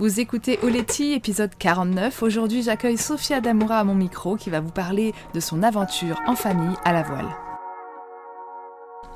[0.00, 2.22] Vous écoutez Oleti, épisode 49.
[2.22, 6.34] Aujourd'hui, j'accueille Sophia Damoura à mon micro qui va vous parler de son aventure en
[6.34, 7.28] famille à la voile.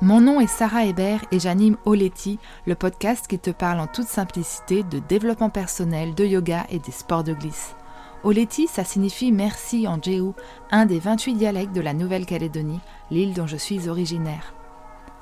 [0.03, 2.37] Mon nom est Sarah Hébert et j'anime Oleti,
[2.67, 6.91] le podcast qui te parle en toute simplicité de développement personnel, de yoga et des
[6.91, 7.75] sports de glisse.
[8.23, 10.33] Oleti, ça signifie merci en Jéhu,
[10.69, 12.79] un des 28 dialectes de la Nouvelle-Calédonie,
[13.09, 14.53] l'île dont je suis originaire.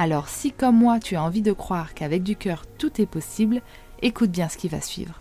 [0.00, 3.60] Alors si comme moi tu as envie de croire qu'avec du cœur tout est possible,
[4.00, 5.18] écoute bien ce qui va suivre.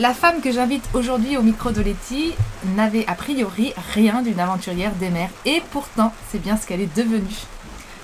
[0.00, 2.32] La femme que j'invite aujourd'hui au micro de Letty
[2.74, 6.96] n'avait a priori rien d'une aventurière des mers et pourtant c'est bien ce qu'elle est
[6.96, 7.46] devenue.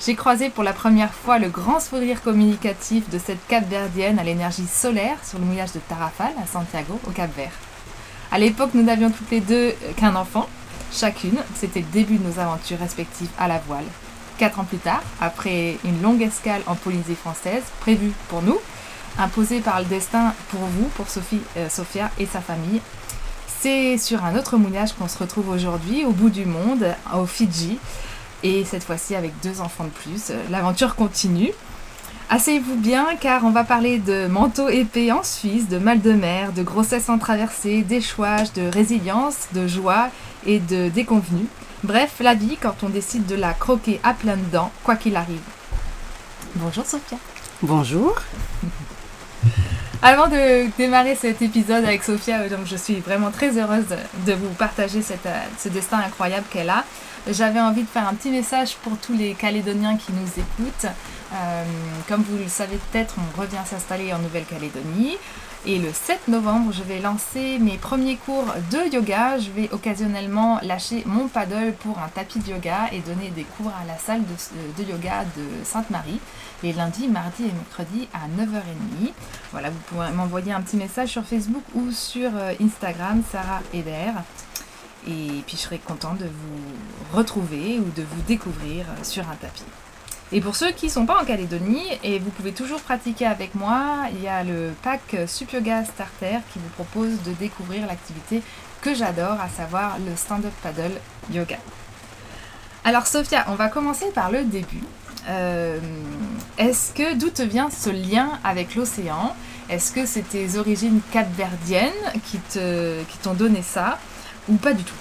[0.07, 4.69] J'ai croisé pour la première fois le grand sourire communicatif de cette Cap-Verdienne à l'énergie
[4.69, 7.59] solaire sur le mouillage de Tarrafal à Santiago au Cap-Vert.
[8.31, 10.49] À l'époque, nous n'avions toutes les deux qu'un enfant,
[10.93, 11.39] chacune.
[11.57, 13.85] C'était le début de nos aventures respectives à la voile.
[14.39, 18.59] Quatre ans plus tard, après une longue escale en Polynésie française, prévue pour nous,
[19.19, 22.81] imposée par le destin pour vous, pour Sophie, euh, Sophia et sa famille,
[23.61, 27.79] c'est sur un autre mouillage qu'on se retrouve aujourd'hui, au bout du monde, au Fidji,
[28.43, 30.33] et cette fois-ci avec deux enfants de plus.
[30.51, 31.53] L'aventure continue.
[32.29, 36.53] Asseyez-vous bien car on va parler de manteau épais en Suisse, de mal de mer,
[36.53, 40.09] de grossesse en traversée, d'échouage, de résilience, de joie
[40.47, 41.47] et de déconvenue.
[41.85, 45.41] Bref, la vie quand on décide de la croquer à plein dents, quoi qu'il arrive.
[46.55, 47.19] Bonjour Sophia.
[47.61, 48.15] Bonjour.
[50.03, 54.33] Avant de démarrer cet épisode avec Sophia, euh, donc je suis vraiment très heureuse de
[54.33, 56.85] vous partager euh, ce destin incroyable qu'elle a.
[57.29, 60.91] J'avais envie de faire un petit message pour tous les Calédoniens qui nous écoutent.
[61.33, 61.65] Euh,
[62.09, 65.19] comme vous le savez peut-être, on revient s'installer en Nouvelle-Calédonie.
[65.65, 69.39] Et le 7 novembre, je vais lancer mes premiers cours de yoga.
[69.39, 73.71] Je vais occasionnellement lâcher mon paddle pour un tapis de yoga et donner des cours
[73.81, 76.19] à la salle de, yoga de Sainte-Marie
[76.65, 79.13] les lundis, mardis et mercredis à 9h30.
[79.53, 84.13] Voilà, vous pouvez m'envoyer un petit message sur Facebook ou sur euh, Instagram, Sarah Eder.
[85.07, 89.35] Et puis je serai contente de vous retrouver ou de vous découvrir euh, sur un
[89.37, 89.65] tapis.
[90.35, 93.55] Et pour ceux qui ne sont pas en Calédonie, et vous pouvez toujours pratiquer avec
[93.55, 98.43] moi, il y a le pack Sup Yoga Starter qui vous propose de découvrir l'activité
[98.81, 100.93] que j'adore, à savoir le stand-up paddle
[101.31, 101.59] yoga.
[102.85, 104.83] Alors Sophia, on va commencer par le début.
[105.29, 105.79] Euh,
[106.57, 109.37] est-ce que d'où te vient ce lien avec l'océan?
[109.69, 111.93] Est-ce que c'est tes origines capverdiennes
[112.25, 112.39] qui
[113.23, 113.99] t'ont donné ça?
[114.49, 114.95] Ou pas du tout?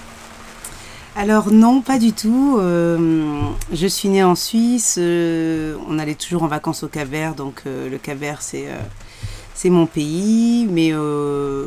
[1.14, 2.56] Alors non, pas du tout.
[2.58, 4.96] Euh, je suis née en Suisse.
[4.98, 10.66] Euh, on allait toujours en vacances au Cap-Vert, donc euh, le Cap-Vert c'est mon pays.
[10.70, 10.92] Mais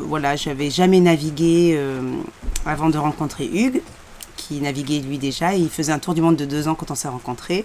[0.06, 1.80] voilà, j'avais jamais navigué
[2.66, 3.82] avant de rencontrer Hugues,
[4.36, 5.54] qui naviguait lui déjà.
[5.54, 7.64] il faisait un tour du monde de deux ans quand on s'est rencontrés.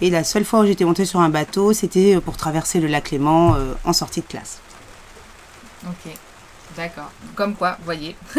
[0.00, 3.10] Et la seule fois où j'étais montée sur un bateau, c'était pour traverser le lac
[3.10, 4.60] Léman en sortie de classe.
[6.76, 7.10] D'accord.
[7.34, 8.16] Comme quoi, voyez.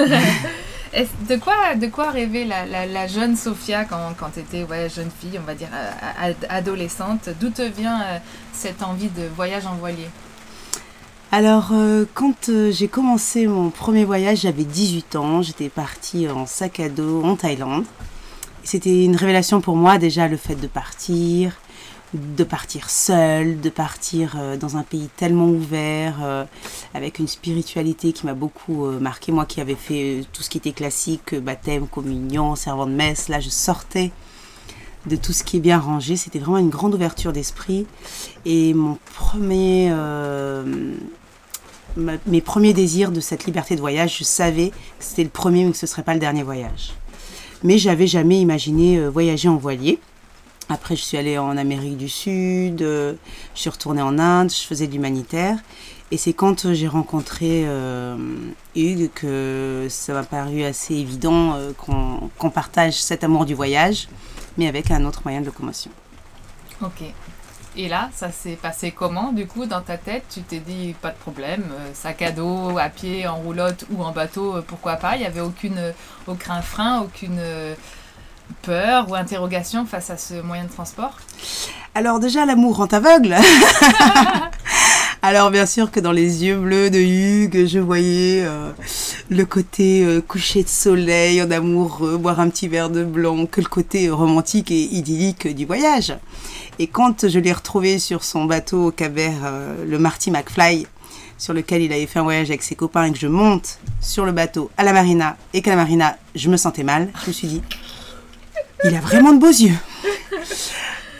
[1.29, 5.45] de quoi, de quoi rêvait la, jeune Sophia quand, quand tu étais jeune fille, on
[5.45, 7.29] va dire euh, adolescente?
[7.39, 8.17] D'où te vient euh,
[8.53, 10.09] cette envie de voyage en voilier?
[11.31, 15.41] Alors, euh, quand j'ai commencé mon premier voyage, j'avais 18 ans.
[15.41, 17.85] J'étais partie en sac à dos en Thaïlande.
[18.63, 21.53] C'était une révélation pour moi, déjà, le fait de partir,
[22.13, 26.45] de partir seul, de partir dans un pays tellement ouvert,
[26.93, 29.31] avec une spiritualité qui m'a beaucoup euh, marqué.
[29.31, 33.39] Moi qui avais fait tout ce qui était classique, baptême, communion, servant de messe, là
[33.39, 34.11] je sortais
[35.05, 36.15] de tout ce qui est bien rangé.
[36.15, 37.85] C'était vraiment une grande ouverture d'esprit.
[38.45, 39.93] Et mon premier,
[41.95, 45.71] mes premiers désirs de cette liberté de voyage, je savais que c'était le premier mais
[45.71, 46.93] que ce ne serait pas le dernier voyage.
[47.63, 49.99] Mais j'avais jamais imaginé voyager en voilier.
[50.69, 53.13] Après, je suis allée en Amérique du Sud, euh,
[53.55, 55.57] je suis retournée en Inde, je faisais de l'humanitaire.
[56.11, 58.15] Et c'est quand j'ai rencontré euh,
[58.75, 64.07] Hugues que ça m'a paru assez évident euh, qu'on partage cet amour du voyage,
[64.57, 65.91] mais avec un autre moyen de locomotion.
[66.81, 67.03] Ok.
[67.75, 71.11] Et là, ça s'est passé comment Du coup, dans ta tête, tu t'es dit pas
[71.11, 71.63] de problème,
[71.93, 75.15] sac à dos, à pied, en roulotte ou en bateau, pourquoi pas?
[75.15, 75.93] Il n'y avait aucune,
[76.25, 77.39] aucun frein, aucune
[78.61, 81.17] peur ou interrogation face à ce moyen de transport?
[81.95, 83.35] Alors déjà, l'amour rend aveugle.
[85.29, 88.71] Alors bien sûr que dans les yeux bleus de Hugues, je voyais euh,
[89.29, 93.59] le côté euh, coucher de soleil en amoureux, boire un petit verre de blanc, que
[93.59, 96.15] le côté romantique et idyllique du voyage.
[96.79, 100.87] Et quand je l'ai retrouvé sur son bateau au Cabert, euh, le Marty McFly,
[101.37, 104.25] sur lequel il avait fait un voyage avec ses copains et que je monte sur
[104.25, 107.33] le bateau à la marina et qu'à la marina je me sentais mal, je me
[107.33, 107.61] suis dit,
[108.85, 109.75] il a vraiment de beaux yeux.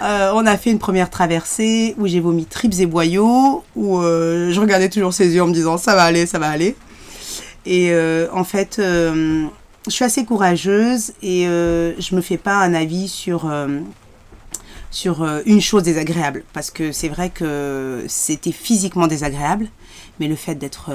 [0.01, 4.51] Euh, on a fait une première traversée où j'ai vomi tripes et boyaux, où euh,
[4.51, 6.75] je regardais toujours ses yeux en me disant ça va aller, ça va aller.
[7.65, 9.49] Et euh, en fait, je
[9.89, 13.51] suis assez courageuse et je me fais pas un avis sur
[14.89, 19.67] sur une chose désagréable parce que c'est vrai que c'était physiquement désagréable
[20.19, 20.91] mais le fait d'être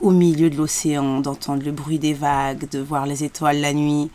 [0.00, 4.10] au milieu de l'océan, d'entendre le bruit des vagues, de voir les étoiles la nuit,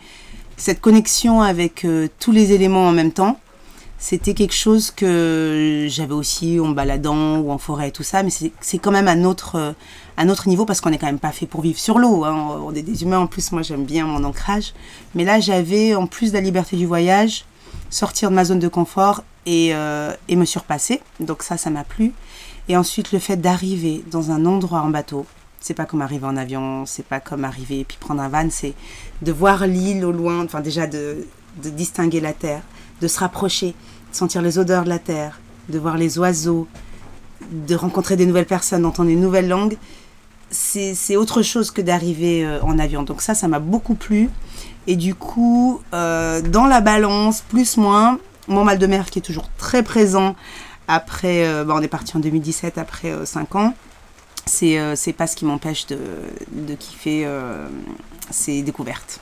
[0.58, 1.86] cette connexion avec
[2.20, 3.40] tous les éléments en même temps,
[4.00, 8.30] c'était quelque chose que j'avais aussi en baladant ou en forêt et tout ça, mais
[8.30, 9.76] c'est quand même un autre,
[10.18, 12.24] un autre niveau parce qu'on n'est quand même pas fait pour vivre sur l'eau.
[12.24, 12.62] Hein.
[12.64, 14.74] On est des humains en plus, moi j'aime bien mon ancrage.
[15.16, 17.44] Mais là j'avais en plus de la liberté du voyage,
[17.90, 21.02] sortir de ma zone de confort et, euh, et me surpasser.
[21.20, 22.14] Donc ça, ça m'a plu.
[22.70, 25.26] Et ensuite le fait d'arriver dans un endroit en bateau,
[25.60, 28.48] c'est pas comme arriver en avion, c'est pas comme arriver et puis prendre un van,
[28.50, 28.76] c'est
[29.22, 31.28] de voir l'île au loin, enfin déjà de,
[31.62, 32.62] de distinguer la terre
[33.02, 33.76] de se rapprocher,
[34.12, 36.68] de sentir les odeurs de la terre, de voir les oiseaux,
[37.52, 39.78] de rencontrer des nouvelles personnes, d'entendre une nouvelle langue,
[40.52, 43.04] c'est autre chose que d'arriver euh, en avion.
[43.04, 44.30] Donc ça, ça m'a beaucoup plu.
[44.88, 49.24] Et du coup, euh, dans la balance, plus moins, mon mal de mer qui est
[49.24, 50.36] toujours très présent
[50.88, 53.74] après, euh, bah, on est parti en 2017 après 5 ans,
[54.46, 56.00] c'est pas ce qui m'empêche de,
[56.52, 57.28] de, kiffer
[58.32, 59.20] ces découvertes.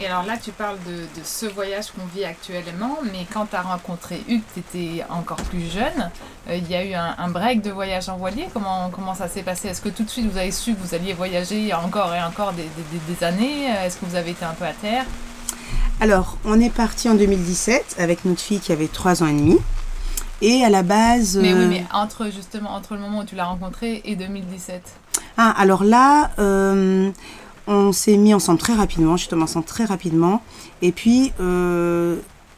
[0.00, 3.60] Et alors là, tu parles de, ce voyage qu'on vit actuellement, mais quand tu as
[3.60, 6.10] rencontré Hugues, tu étais encore plus jeune.
[6.48, 8.48] Euh, il y a eu un, break de voyage en voilier.
[8.54, 9.68] Comment, comment ça s'est passé?
[9.68, 12.54] Est-ce que tout de suite vous avez su que vous alliez voyager encore et encore
[12.54, 12.66] des,
[13.08, 13.66] des, années?
[13.84, 15.04] Est-ce que vous avez été un peu à terre?
[16.00, 19.58] Alors, on est parti en 2017 avec notre fille qui avait 3 ans et demi.
[20.40, 21.36] Et à la base.
[21.36, 24.82] Mais oui, euh, mais entre justement entre le moment où tu l'as rencontré et 2017.
[25.36, 27.10] Ah, alors là, euh,
[27.70, 30.42] on s'est mis ensemble très rapidement, je suis tombée ensemble très rapidement.
[30.82, 32.16] Et puis, euh,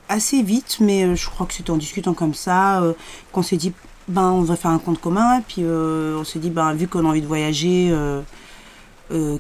[0.09, 2.94] assez vite, mais euh, je crois que c'était en discutant comme ça, euh,
[3.31, 3.75] qu'on s'est dit,
[4.09, 5.38] ben, on va faire un compte commun.
[5.38, 7.94] Et puis, on s'est dit, ben, vu qu'on a envie de voyager,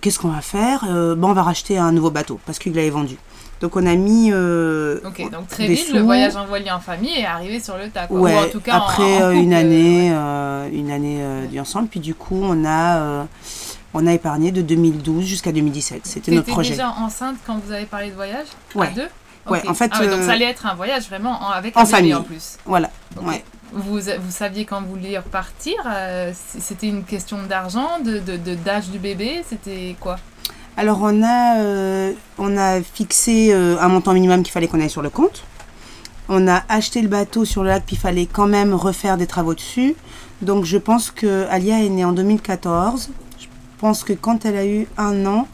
[0.00, 3.16] qu'est-ce qu'on va faire ben, On va racheter un nouveau bateau, parce qu'il l'avait vendu.
[3.60, 4.32] Donc on a mis.
[4.32, 8.08] ok, donc très vite, le voyage en voilier en famille est arrivé sur le tas.
[8.10, 10.08] Ouais, en tout cas, après une année,
[10.72, 11.24] une année
[11.58, 11.88] ensemble.
[11.88, 13.26] Puis du coup, on a
[13.94, 16.06] on a épargné de 2012 jusqu'à 2017.
[16.06, 16.70] C'était notre projet.
[16.70, 18.46] déjà enceinte quand vous avez parlé de voyage?
[18.74, 18.88] Ouais.
[18.88, 19.08] À deux?
[19.46, 19.90] Ouais, en fait.
[19.92, 22.58] Ah donc ça euh, allait être un voyage vraiment avec un famille en plus.
[22.64, 22.90] Voilà.
[23.74, 28.18] Vous, vous saviez quand vous vouliez repartir euh, C'était une question d'argent, de
[28.54, 30.18] d'âge du bébé C'était quoi?
[30.76, 35.02] Alors on a, euh, on a fixé un montant minimum qu'il fallait qu'on aille sur
[35.02, 35.44] le compte.
[36.28, 39.26] On a acheté le bateau sur le lac, puis il fallait quand même refaire des
[39.26, 39.96] travaux dessus.
[40.40, 43.10] Donc je pense que Alia est née en 2014
[43.82, 45.48] pense que quand elle a eu un an,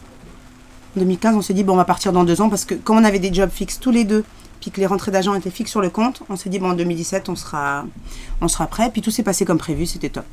[0.97, 2.99] en 2015, on s'est dit, bon, on va partir dans deux ans, parce que comme
[2.99, 4.23] on avait des jobs fixes tous les deux,
[4.61, 6.75] puis que les rentrées d'agents étaient fixes sur le compte, on s'est dit, bon, en
[6.75, 7.87] 2017, on sera,
[8.43, 8.91] on sera prêt.
[8.93, 10.27] Puis tout s'est passé comme prévu, c'était top.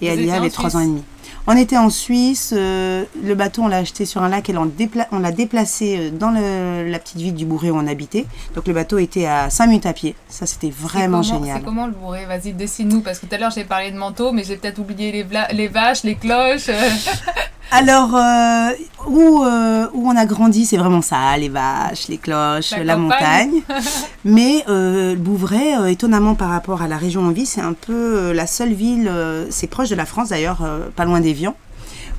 [0.00, 1.02] Et elle avait trois ans et demi.
[1.50, 5.18] On était en Suisse, euh, le bateau on l'a acheté sur un lac et on
[5.18, 8.26] l'a déplacé euh, dans la petite ville du Bourré où on habitait.
[8.54, 10.14] Donc le bateau était à 5 minutes à pied.
[10.28, 11.56] Ça c'était vraiment génial.
[11.58, 12.26] C'est comment le Bourré?
[12.26, 15.10] Vas-y, dessine-nous parce que tout à l'heure j'ai parlé de manteau mais j'ai peut-être oublié
[15.10, 16.68] les, les, vaches, les cloches.
[17.70, 18.70] Alors, euh,
[19.06, 23.62] où, où on a grandi, c'est vraiment ça, les vaches, les cloches, la, montagne.
[24.24, 28.46] Mais le Bouvray, étonnamment par rapport à la région on vit, c'est un peu la
[28.46, 29.10] seule ville,
[29.50, 31.34] c'est proche de la France d'ailleurs, pas loin des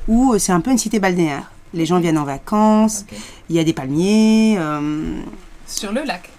[0.10, 1.52] où euh, c'est un peu une cité balnéaire.
[1.74, 3.06] Les gens viennent en vacances,
[3.50, 4.58] il y a des palmiers.
[4.58, 5.22] Euh,
[5.68, 6.30] Sur le lac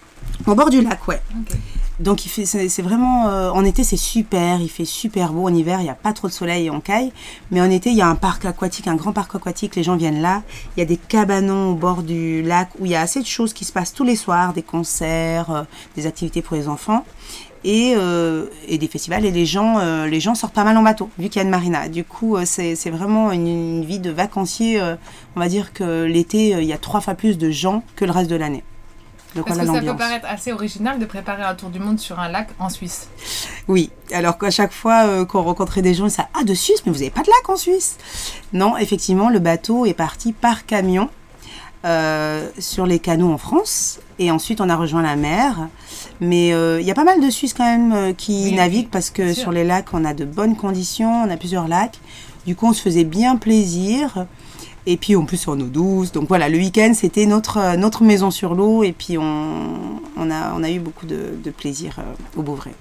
[0.47, 1.23] Au bord du lac, ouais.
[2.01, 5.47] Donc il fait, c'est vraiment, euh, en été c'est super, il fait super beau.
[5.47, 7.13] En hiver il n'y a pas trop de soleil et on caille,
[7.51, 9.77] mais en été il y a un parc aquatique, un grand parc aquatique.
[9.77, 10.43] Les gens viennent là.
[10.77, 13.27] Il y a des cabanons au bord du lac où il y a assez de
[13.27, 17.05] choses qui se passent tous les soirs, des concerts, des activités pour les enfants
[17.65, 20.83] et, euh, et, des festivals et les gens, euh, les gens sortent pas mal en
[20.83, 21.89] bateau vu qu'il y a une marina.
[21.89, 24.81] Du coup, euh, c'est vraiment une, vie de vacancier.
[25.37, 28.13] on va dire que l'été, il y a trois fois plus de gens que le
[28.13, 28.63] reste de l'année.
[29.35, 32.49] Que ça peut paraître assez original de préparer un tour du monde sur un lac
[32.59, 33.09] en Suisse.
[33.69, 36.93] Oui, alors qu'à chaque fois qu'on rencontrait des gens, ils disaient Ah, de Suisse, mais
[36.93, 37.97] vous n'avez pas de lac en Suisse?
[38.53, 41.09] Non, effectivement, le bateau est parti par camion
[42.59, 45.69] sur les canaux en France et ensuite on a rejoint la mer.
[46.21, 48.85] Mais euh, il y a pas mal de Suisses quand même euh, qui Oui, naviguent
[48.85, 51.99] oui, parce que sur les lacs, on a de bonnes conditions, on a plusieurs lacs.
[52.47, 54.27] Du coup, on se faisait bien plaisir.
[54.87, 56.13] Et puis en plus, en eau douce.
[56.13, 58.83] Donc voilà, le week-end, c'était notre, euh, notre maison sur l'eau.
[58.83, 62.03] Et puis on, a, on a eu beaucoup de, plaisir euh,
[62.37, 62.73] au Bouvray.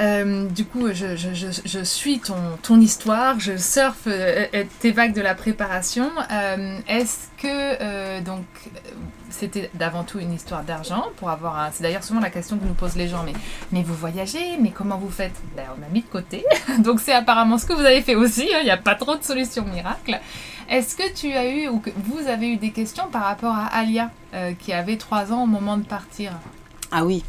[0.00, 4.08] Euh, du coup, je, je- suis ton, ton histoire, je surfe
[4.80, 6.10] tes vagues de la préparation.
[6.88, 8.44] Est-ce que, donc,
[9.30, 11.70] c'était d'avant tout une histoire d'argent pour avoir un...
[11.72, 13.34] C'est d'ailleurs souvent la question que nous posent les gens, mais,
[13.70, 15.34] mais vous voyagez, mais comment vous faites?
[15.56, 16.44] Ben, On a mis de côté,
[16.80, 19.14] donc c'est apparemment ce que vous avez fait aussi, hein, il n'y a pas trop
[19.16, 20.18] de solutions miracles.
[20.68, 23.66] Est-ce que tu as eu, ou que vous avez eu des questions par rapport à
[23.66, 26.32] Alia, euh, qui avait 3 ans au moment de partir?
[26.90, 27.22] Ah oui.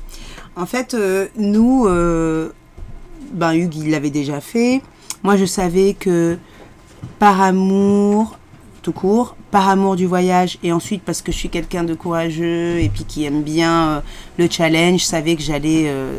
[0.55, 2.53] En fait, euh, nous, euh,
[3.31, 4.81] ben Hugues, l'avait déjà fait.
[5.23, 6.37] Moi, je savais que
[7.19, 8.37] par amour,
[8.81, 12.77] tout court, par amour du voyage, et ensuite parce que je suis quelqu'un de courageux
[12.81, 14.01] et puis qui aime bien euh,
[14.38, 16.17] le challenge, je savais que j'allais euh,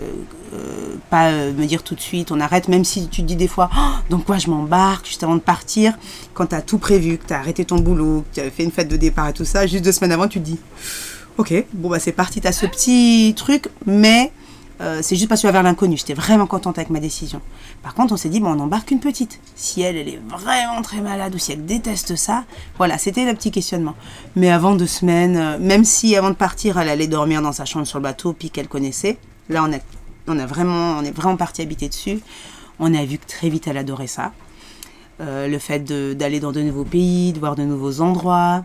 [0.55, 3.47] euh, pas me dire tout de suite, on arrête, même si tu te dis des
[3.47, 5.99] fois, Oh, donc quoi, je m'embarque juste avant de partir,
[6.33, 8.65] quand tu as tout prévu, que tu as arrêté ton boulot, que tu as fait
[8.65, 10.59] une fête de départ et tout ça, juste deux semaines avant, tu te dis,
[11.37, 14.33] Ok, bon bah c'est parti, t'as ce petit truc, mais
[14.81, 15.97] euh, c'est juste parce que vers l'inconnu.
[15.97, 17.41] J'étais vraiment contente avec ma décision.
[17.83, 19.41] Par contre, on s'est dit, bon, on embarque une petite.
[19.55, 22.45] Si elle, elle est vraiment très malade ou si elle déteste ça,
[22.77, 23.95] voilà, c'était le petit questionnement.
[24.35, 27.65] Mais avant deux semaines, euh, même si avant de partir, elle allait dormir dans sa
[27.65, 29.19] chambre sur le bateau, puis qu'elle connaissait,
[29.49, 29.79] là, on, a,
[30.29, 32.21] on, a vraiment, on est vraiment parti habiter dessus.
[32.79, 34.33] On a vu que très vite, elle adorait ça.
[35.23, 35.83] Euh, le fait
[36.15, 38.65] d'aller dans de nouveaux pays, de voir de nouveaux endroits.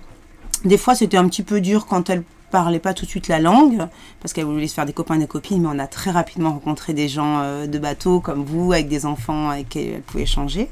[0.65, 3.39] Des fois, c'était un petit peu dur quand elle parlait pas tout de suite la
[3.39, 3.88] langue,
[4.22, 6.51] parce qu'elle voulait se faire des copains et des copines, mais on a très rapidement
[6.51, 10.24] rencontré des gens euh, de bateau comme vous, avec des enfants avec qui elle pouvait
[10.24, 10.70] échanger.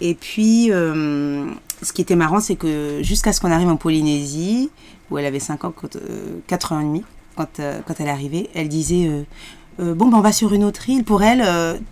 [0.00, 1.46] Et puis, euh,
[1.82, 4.70] ce qui était marrant, c'est que jusqu'à ce qu'on arrive en Polynésie,
[5.10, 7.02] où elle avait 5 ans, quand, euh, 4 ans et demi,
[7.36, 9.22] quand, quand elle arrivée, elle disait euh,
[9.80, 11.04] Euh, Bon, ben, on va sur une autre île.
[11.04, 11.42] Pour elle,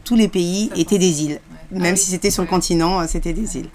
[0.04, 1.40] tous les pays étaient des îles.
[1.72, 1.78] Ouais.
[1.80, 2.54] Même Ah si c'était sur le Ouais.
[2.54, 3.70] continent, c'était des îles.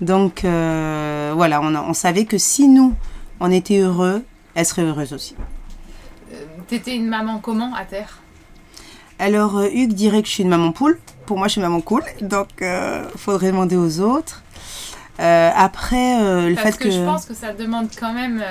[0.00, 2.94] Donc, voilà, on, a- on savait que si nous,
[3.40, 4.22] on était heureux,
[4.54, 5.34] elle serait heureuse aussi.
[6.32, 8.18] Euh, T'étais une maman comment à terre?
[9.18, 10.98] Alors, euh, Hugues dirait que je suis une maman poule.
[11.26, 12.02] Pour moi, je suis maman cool.
[12.20, 14.42] Donc, euh, faudrait demander aux autres.
[15.20, 16.90] Euh, après, euh, le Parce fait que, que...
[16.90, 18.42] je pense que ça demande quand même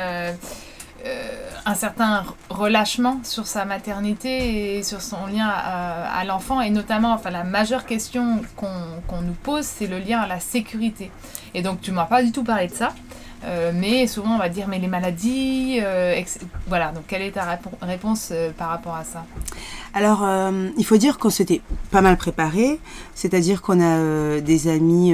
[1.65, 6.61] un certain relâchement sur sa maternité et sur son lien à, à l'enfant.
[6.61, 8.67] Et notamment, enfin, la majeure question qu'on
[9.07, 11.11] qu'on nous pose, c'est le lien à la sécurité.
[11.53, 12.93] Et donc, tu m'as pas du tout parlé de ça.
[13.43, 16.21] Euh, mais souvent, on va dire, mais les maladies, euh,
[16.67, 16.91] voilà.
[16.91, 19.25] Donc, quelle est ta répo- réponse euh, par rapport à ça?
[19.93, 20.25] Alors,
[20.77, 21.59] il faut dire qu'on s'était
[21.91, 22.79] pas mal préparé,
[23.13, 25.13] c'est-à-dire qu'on a des amis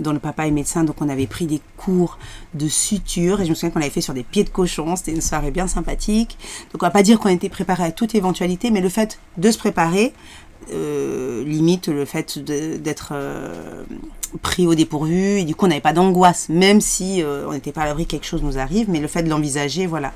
[0.00, 2.18] dont le papa est médecin, donc on avait pris des cours
[2.54, 5.12] de suture, et je me souviens qu'on l'avait fait sur des pieds de cochon, c'était
[5.12, 6.38] une soirée bien sympathique.
[6.72, 9.48] Donc on va pas dire qu'on était préparé à toute éventualité, mais le fait de
[9.48, 10.12] se préparer,
[10.72, 13.12] limite le fait d'être
[14.42, 17.72] pris au dépourvu, et du coup on n'avait pas d'angoisse, même si euh, on n'était
[17.72, 20.12] pas à l'abri que quelque chose nous arrive, mais le fait de l'envisager, voilà.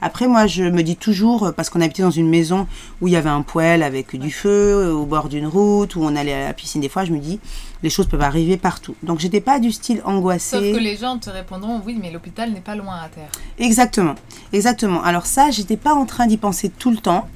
[0.00, 2.66] Après moi je me dis toujours, parce qu'on habitait dans une maison
[3.00, 6.02] où il y avait un poêle avec du feu euh, au bord d'une route, où
[6.02, 7.40] on allait à la piscine des fois, je me dis,
[7.82, 8.94] les choses peuvent arriver partout.
[9.02, 10.56] Donc j'étais pas du style angoissée.
[10.56, 13.30] Sauf que les gens te répondront, oui, mais l'hôpital n'est pas loin à terre.
[13.58, 14.14] Exactement,
[14.52, 15.02] exactement.
[15.02, 17.28] Alors ça, j'étais pas en train d'y penser tout le temps.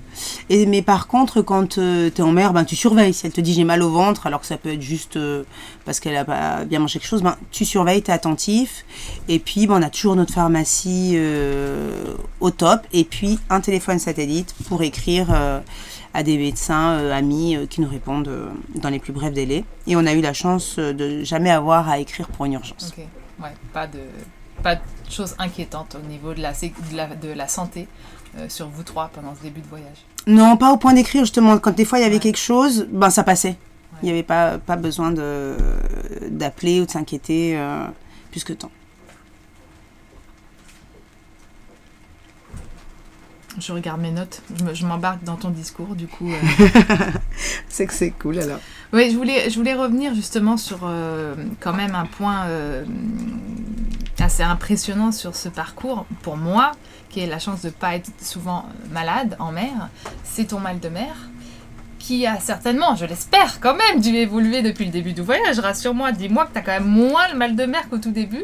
[0.50, 3.14] Mais par contre, quand tu es en mer, ben, tu surveilles.
[3.14, 5.44] Si elle te dit j'ai mal au ventre, alors que ça peut être juste euh,
[5.84, 8.84] parce qu'elle a pas bien mangé quelque chose, ben, tu surveilles, tu es attentif.
[9.28, 12.80] Et puis, ben, on a toujours notre pharmacie euh, au top.
[12.92, 15.60] Et puis, un téléphone satellite pour écrire euh,
[16.14, 19.64] à des médecins euh, amis euh, qui nous répondent euh, dans les plus brefs délais.
[19.86, 22.92] Et on a eu la chance euh, de jamais avoir à écrire pour une urgence.
[22.96, 23.04] Ok,
[23.42, 24.00] ouais, pas de,
[24.62, 27.88] pas de choses inquiétantes au niveau de la, de la santé
[28.38, 30.04] euh, sur vous trois pendant ce début de voyage.
[30.26, 31.58] Non, pas au point d'écrire justement.
[31.58, 32.20] Quand des fois il y avait Ouais.
[32.20, 33.56] quelque chose, ben ça passait.
[34.02, 35.54] Il n'y avait pas, pas besoin de
[36.28, 37.84] d'appeler ou de s'inquiéter euh,
[38.30, 38.70] plus que tant.
[43.60, 46.30] Je regarde mes notes, je me- je m'embarque dans ton discours, du coup.
[46.32, 46.76] euh.
[47.68, 48.58] C'est que c'est cool alors.
[48.94, 52.84] Oui, je voulais, je voulais revenir justement sur euh, quand même un point euh,
[54.18, 56.06] assez impressionnant sur ce parcours.
[56.22, 56.72] Pour moi,
[57.12, 59.90] qui ai la chance de ne pas être souvent malade en mer,
[60.24, 61.14] c'est ton mal de mer
[61.98, 65.60] qui a certainement, je l'espère quand même, dû évoluer depuis le début du voyage.
[65.60, 68.42] Rassure-moi, dis-moi que tu as quand même moins le mal de mer qu'au tout début.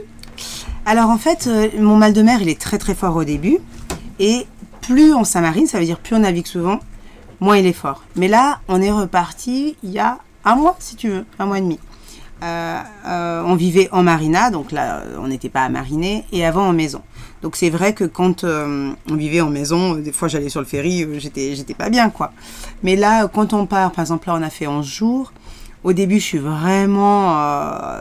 [0.87, 3.59] Alors en fait, euh, mon mal de mer, il est très très fort au début.
[4.21, 4.47] Et
[4.81, 6.79] plus on s'amarine, ça veut dire plus on navigue souvent,
[7.41, 8.05] moins il est fort.
[8.15, 11.59] Mais là, on est reparti il y a un mois, si tu veux, un mois
[11.59, 11.81] et demi.
[12.43, 16.69] euh, euh, on vivait en marina, donc là, on n'était pas à mariner, et avant
[16.69, 17.03] en maison.
[17.43, 20.67] Donc c'est vrai que quand euh, on vivait en maison, des fois j'allais sur le
[20.67, 22.33] ferry, j'étais, j'étais pas bien, quoi.
[22.83, 25.33] Mais là, quand on part, par exemple, là, on a fait 11 jours.
[25.85, 27.35] Au début, je suis vraiment,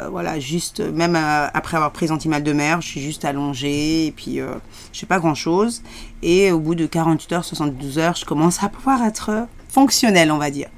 [0.09, 4.37] voilà, juste, même après avoir pris antimal de mer, je suis juste allongée, et puis
[4.37, 5.83] je fais pas grand-chose.
[6.23, 10.39] Et au bout de 48 heures, 72 heures, je commence à pouvoir être fonctionnelle, on
[10.39, 10.69] va dire.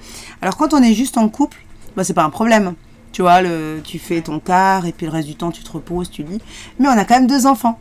[0.41, 1.63] Alors quand on est juste en couple,
[1.95, 2.73] bah, c'est pas un problème.
[3.11, 5.71] Tu vois, le, tu fais ton quart et puis le reste du temps, tu te
[5.71, 6.39] reposes, tu lis.
[6.79, 7.79] Mais on a quand même deux enfants.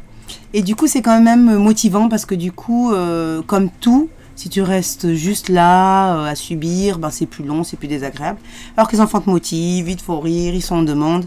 [0.53, 4.49] Et du coup, c'est quand même motivant parce que du coup, euh, comme tout, si
[4.49, 8.39] tu restes juste là euh, à subir, ben c'est plus long, c'est plus désagréable.
[8.77, 11.27] Alors que les enfants te motivent, ils te font rire, ils sont en demande.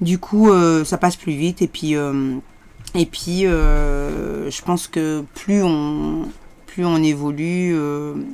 [0.00, 1.62] Du coup, euh, ça passe plus vite.
[1.62, 1.94] Et puis,
[2.94, 6.28] et puis je pense que plus on,
[6.66, 7.76] plus on évolue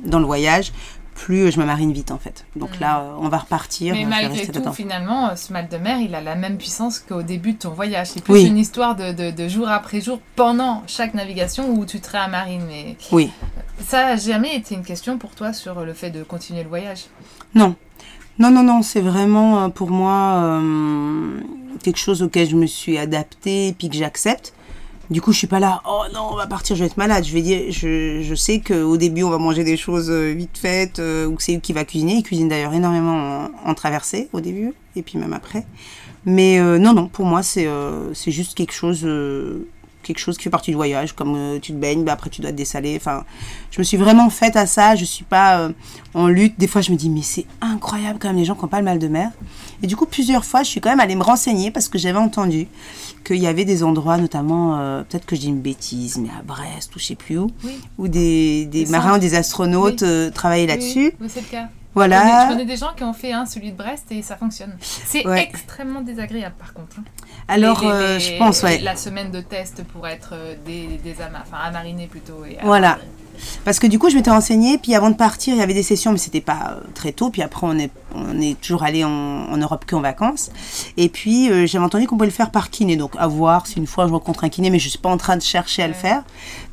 [0.05, 0.71] dans le voyage,
[1.19, 2.45] plus je me marine vite en fait.
[2.55, 2.81] Donc mm.
[2.81, 3.93] là, on va repartir.
[3.93, 7.53] Mais malgré tout, finalement, ce mal de mer, il a la même puissance qu'au début
[7.53, 8.07] de ton voyage.
[8.07, 12.11] C'est plus une histoire de, de, jour après jour pendant chaque navigation où tu te
[12.11, 12.63] réamarines.
[12.67, 13.31] Mais oui.
[13.85, 17.05] Ça n'a jamais été une question pour toi sur le fait de continuer le voyage?
[17.53, 17.75] Non.
[18.37, 21.41] Non, non, non, c'est vraiment euh, pour moi euh,
[21.83, 24.53] quelque chose auquel je me suis adaptée et puis que j'accepte.
[25.09, 27.23] Du coup, je suis pas là, oh non, on va partir, je vais être malade.
[27.23, 30.55] Je vais dire, je, je sais qu'au début, on va manger des choses euh, vite
[30.55, 32.13] faites, euh, ou que c'est lui qui va cuisiner.
[32.17, 35.65] Il cuisine d'ailleurs énormément en, traversée au début, et puis même après.
[36.25, 37.67] Mais euh, non, non, pour moi, c'est
[38.13, 39.07] c'est juste quelque chose
[40.03, 42.51] quelque chose qui fait partie du voyage, comme tu te baignes, bah, après tu dois
[42.51, 42.95] te dessaler.
[42.95, 43.25] Enfin,
[43.71, 44.95] je me suis vraiment faite à ça.
[44.95, 45.69] Je suis pas
[46.13, 46.59] en lutte.
[46.59, 48.79] Des fois, je me dis, mais c'est incroyable quand même les gens qui n'ont pas
[48.79, 49.31] le mal de mer.
[49.81, 52.19] Et du coup, plusieurs fois, je suis quand même allée me renseigner parce que j'avais
[52.19, 52.67] entendu
[53.23, 56.41] qu'il y avait des endroits, notamment, euh, peut-être que je dis une bêtise, mais à
[56.43, 57.51] Brest ou je sais plus où,
[57.97, 61.13] où des, des marins ou des astronautes travaillaient là-dessus.
[61.19, 61.69] Oui, c'est le cas.
[61.95, 62.45] Voilà.
[62.45, 64.77] Je connais, des gens qui ont fait un, celui de Brest, et ça fonctionne.
[64.79, 66.97] C'est extrêmement désagréable, par contre.
[66.99, 67.03] Hein.
[67.47, 68.79] Alors, euh, je pense, ouais.
[68.79, 72.45] La semaine de test pour être euh, des, des enfin, amariner plutôt.
[72.45, 72.99] Et voilà.
[73.65, 75.83] Parce que du coup, je m'étais renseignée, puis avant de partir, il y avait des
[75.83, 77.29] sessions, mais c'était pas euh, très tôt.
[77.29, 80.51] Puis après, on est, on est toujours allé en, en Europe qu'en vacances.
[80.97, 82.95] Et puis, j'avais entendu qu'on pouvait le faire par kiné.
[82.95, 85.17] Donc, à voir si une fois je rencontre un kiné, mais je suis pas en
[85.17, 86.23] train de chercher à le faire.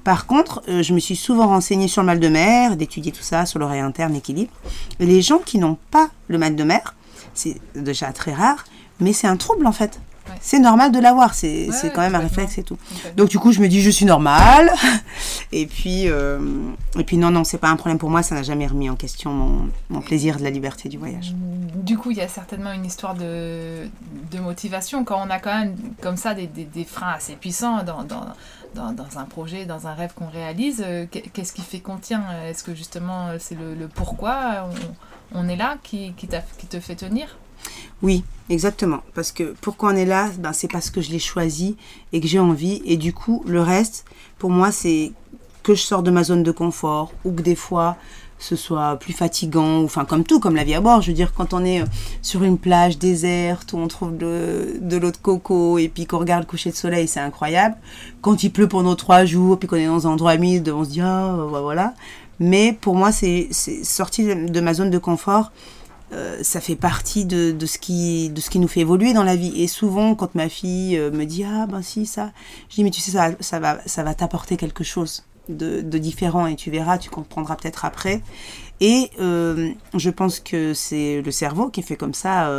[0.04, 3.46] Par contre, je me suis souvent renseignée sur le mal de mer, d'étudier tout ça,
[3.46, 4.52] sur l'oreille interne, l'équilibre.
[5.00, 6.94] Et les gens qui n'ont pas le mal de mer,
[7.34, 8.64] c'est déjà très rare,
[9.00, 10.00] mais c'est un trouble en fait.
[10.40, 12.78] C'est normal de l'avoir, c'est quand même un réflexe et tout.
[13.16, 14.70] Donc du coup, je me dis, je suis normale.
[15.52, 16.38] et puis, euh,
[16.98, 18.96] et puis non, non, c'est pas un problème pour moi, ça n'a jamais remis en
[18.96, 21.34] question mon, mon, plaisir de la liberté du voyage.
[21.74, 23.88] Du coup, il y a certainement une histoire de,
[24.30, 27.82] de motivation quand on a quand même comme ça des, des, des freins assez puissants
[27.82, 28.26] dans, dans,
[28.74, 30.82] dans, dans, un projet, dans un rêve qu'on réalise.
[30.86, 32.24] Euh, qu'est-ce qui fait qu'on tient?
[32.46, 34.68] Est-ce que justement c'est le, le, pourquoi?
[35.32, 37.36] On, on, est là qui, qui, qui te fait tenir?
[38.02, 39.00] Oui, exactement.
[39.14, 41.76] Parce que pourquoi on est là, ben, c'est parce que je l'ai choisi
[42.12, 42.82] et que j'ai envie.
[42.84, 44.04] Et du coup, le reste,
[44.38, 45.12] pour moi, c'est
[45.62, 47.96] que je sors de ma zone de confort ou que des fois,
[48.38, 51.00] ce soit plus fatigant, ou enfin comme tout, comme la vie à bord.
[51.00, 51.86] Je veux dire, quand on est euh,
[52.22, 56.42] sur une plage déserte où on trouve de, l'eau de coco et puis qu'on regarde
[56.42, 57.76] le coucher de soleil, c'est incroyable.
[58.20, 60.90] Quand il pleut pendant trois jours, puis qu'on est dans un endroit humide, on se
[60.90, 61.94] dit ah voilà.
[62.38, 65.50] Mais pour moi, c'est sortir de ma zone de confort
[66.12, 69.36] euh, ça fait partie de, ce qui, de ce qui nous fait évoluer dans la
[69.36, 69.60] vie.
[69.60, 72.30] Et souvent, quand ma fille euh, me dit Ah, ben si, ça,
[72.68, 76.46] je dis Mais tu sais, ça, ça va, ça va t'apporter quelque chose de, différent
[76.46, 78.22] et tu verras, tu comprendras peut-être après.
[78.80, 82.50] Et euh, je pense que c'est le cerveau qui fait comme ça.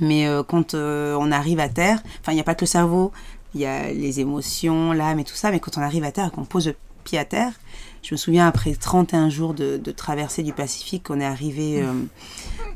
[0.00, 3.12] mais quand on arrive à terre, enfin, il n'y a pas que le cerveau,
[3.54, 6.30] il y a les émotions, l'âme et tout ça, mais quand on arrive à terre
[6.32, 7.52] qu'on pose le pied à terre,
[8.02, 11.92] je me souviens, après 31 jours de, traversée du Pacifique, on est arrivé euh,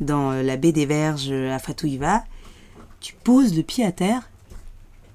[0.01, 2.23] dans euh, la baie des Verges euh, à Fatouiva.
[3.01, 4.31] Tu poses le pied à terre.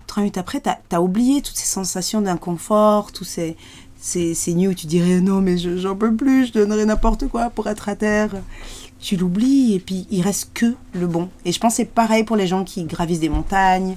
[0.08, 3.56] Trois minutes après, tu as, oublié toutes ces sensations d'inconfort, tous ces,
[3.98, 7.68] ces, ces où tu dirais non, mais j'en peux plus, je donnerais n'importe quoi pour
[7.68, 8.32] être à terre.
[9.00, 11.30] Tu l'oublies et puis il reste que le bon.
[11.46, 13.96] Et je pense c'est pareil pour les gens qui gravissent des montagnes,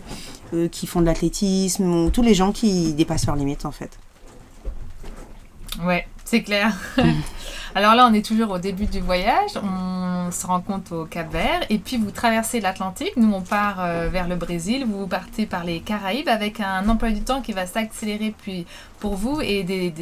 [0.71, 3.99] qui font de l'athlétisme, ou tous les gens qui dépassent leurs limites en fait.
[5.83, 6.73] Ouais, c'est clair.
[7.77, 9.51] Alors là, on est toujours au début du voyage.
[9.57, 13.17] On se rencontre au Cap Vert et puis vous traversez l'Atlantique.
[13.17, 14.87] Nous, on part euh, vers le Brésil.
[14.89, 18.65] Vous partez par les Caraïbes avec un emploi du temps qui va s'accélérer puis
[19.01, 19.93] pour vous et des,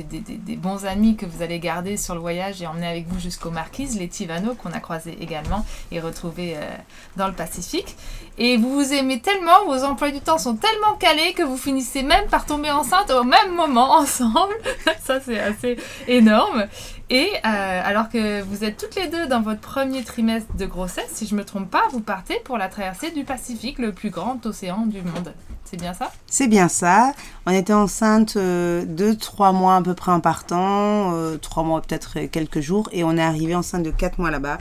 [0.58, 3.98] bons amis que vous allez garder sur le voyage et emmener avec vous jusqu'aux Marquises,
[3.98, 6.76] les Tivano qu'on a croisés également et retrouvés euh,
[7.16, 7.96] dans le Pacifique.
[8.38, 12.02] Et vous vous aimez tellement, vos emplois du temps sont tellement calés que vous finissez
[12.02, 14.54] même par tomber enceinte au même moment ensemble.
[15.02, 16.66] Ça, c'est assez énorme.
[17.12, 21.10] Et euh, alors que vous êtes toutes les deux dans votre premier trimestre de grossesse,
[21.12, 24.46] si je me trompe pas, vous partez pour la traversée du Pacifique, le plus grand
[24.46, 25.34] océan du monde.
[25.66, 26.10] C'est bien ça?
[26.26, 27.12] C'est bien ça.
[27.44, 31.82] On était enceinte euh, de trois mois à peu près en partant, euh, trois mois
[31.82, 34.56] peut-être quelques jours, et on est arrivé enceinte de quatre mois là-bas.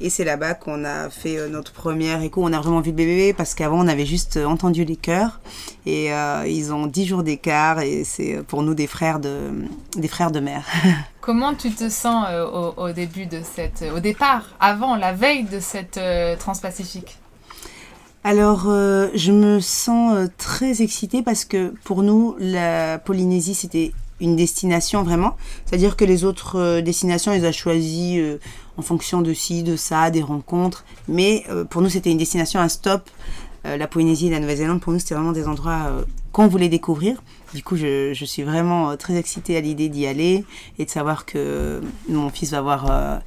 [0.00, 2.42] Et c'est là-bas qu'on a fait euh, notre première écho.
[2.44, 5.40] On a vraiment vu le bébé parce qu'avant on avait juste euh, entendu les cœurs.
[5.86, 9.50] Et euh, ils ont dix jours d'écart et c'est pour nous des frères de,
[9.96, 10.66] des frères de mère.
[11.24, 15.58] Comment tu te sens au, au, début de cette, au départ, avant, la veille de
[15.58, 15.98] cette
[16.38, 17.16] transpacifique?
[18.24, 25.02] Alors, je me sens très excitée parce que pour nous, la Polynésie, c'était une destination
[25.02, 25.36] vraiment.
[25.64, 28.20] C'est-à-dire que les autres destinations, ils ont choisi
[28.76, 30.84] en fonction de ci, de ça, des rencontres.
[31.08, 33.08] Mais euh, pour nous, c'était une destination, un stop.
[33.66, 36.68] Euh, la Polynésie et la Nouvelle-Zélande, pour nous, c'était vraiment des endroits euh, qu'on voulait
[36.68, 37.22] découvrir.
[37.54, 40.44] Du coup, je, je suis vraiment très excitée à l'idée d'y aller
[40.78, 43.20] et de savoir que mon fils va voir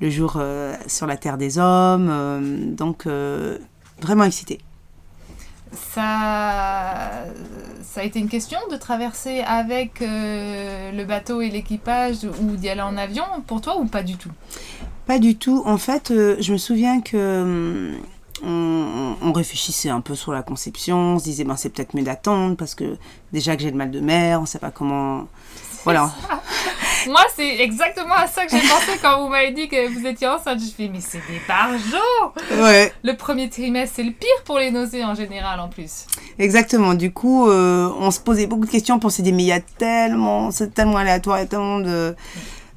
[0.00, 0.40] le jour
[0.86, 2.74] sur la Terre des Hommes.
[2.76, 3.06] donc,
[4.00, 4.60] vraiment excitée.
[5.72, 7.10] Ça,
[7.82, 12.82] ça a été une question de traverser avec le bateau et l'équipage ou d'y aller
[12.82, 14.32] en avion pour toi ou pas du tout?
[15.10, 15.62] Pas du tout.
[15.66, 17.94] En fait, euh, je me souviens que
[18.42, 21.14] on, réfléchissait un peu sur la conception.
[21.14, 22.96] On se disait, ben, c'est peut-être mieux d'attendre parce que
[23.32, 25.28] déjà que j'ai le mal de mer, on ne sait pas comment.
[25.84, 26.10] Voilà.
[27.06, 30.28] Moi, c'est exactement à ça que j'ai pensé quand vous m'avez dit que vous étiez
[30.28, 30.58] enceinte.
[30.58, 32.92] Je me suis dit, mais c'est des par jour Ouais.
[33.02, 36.06] Le premier trimestre, c'est le pire pour les nausées en général en plus.
[36.38, 36.94] Exactement.
[36.94, 39.00] Du coup, euh, on se posait beaucoup de questions.
[39.02, 41.80] On s'est dit, mais il y a tellement, c'est tellement aléatoire, il y a tellement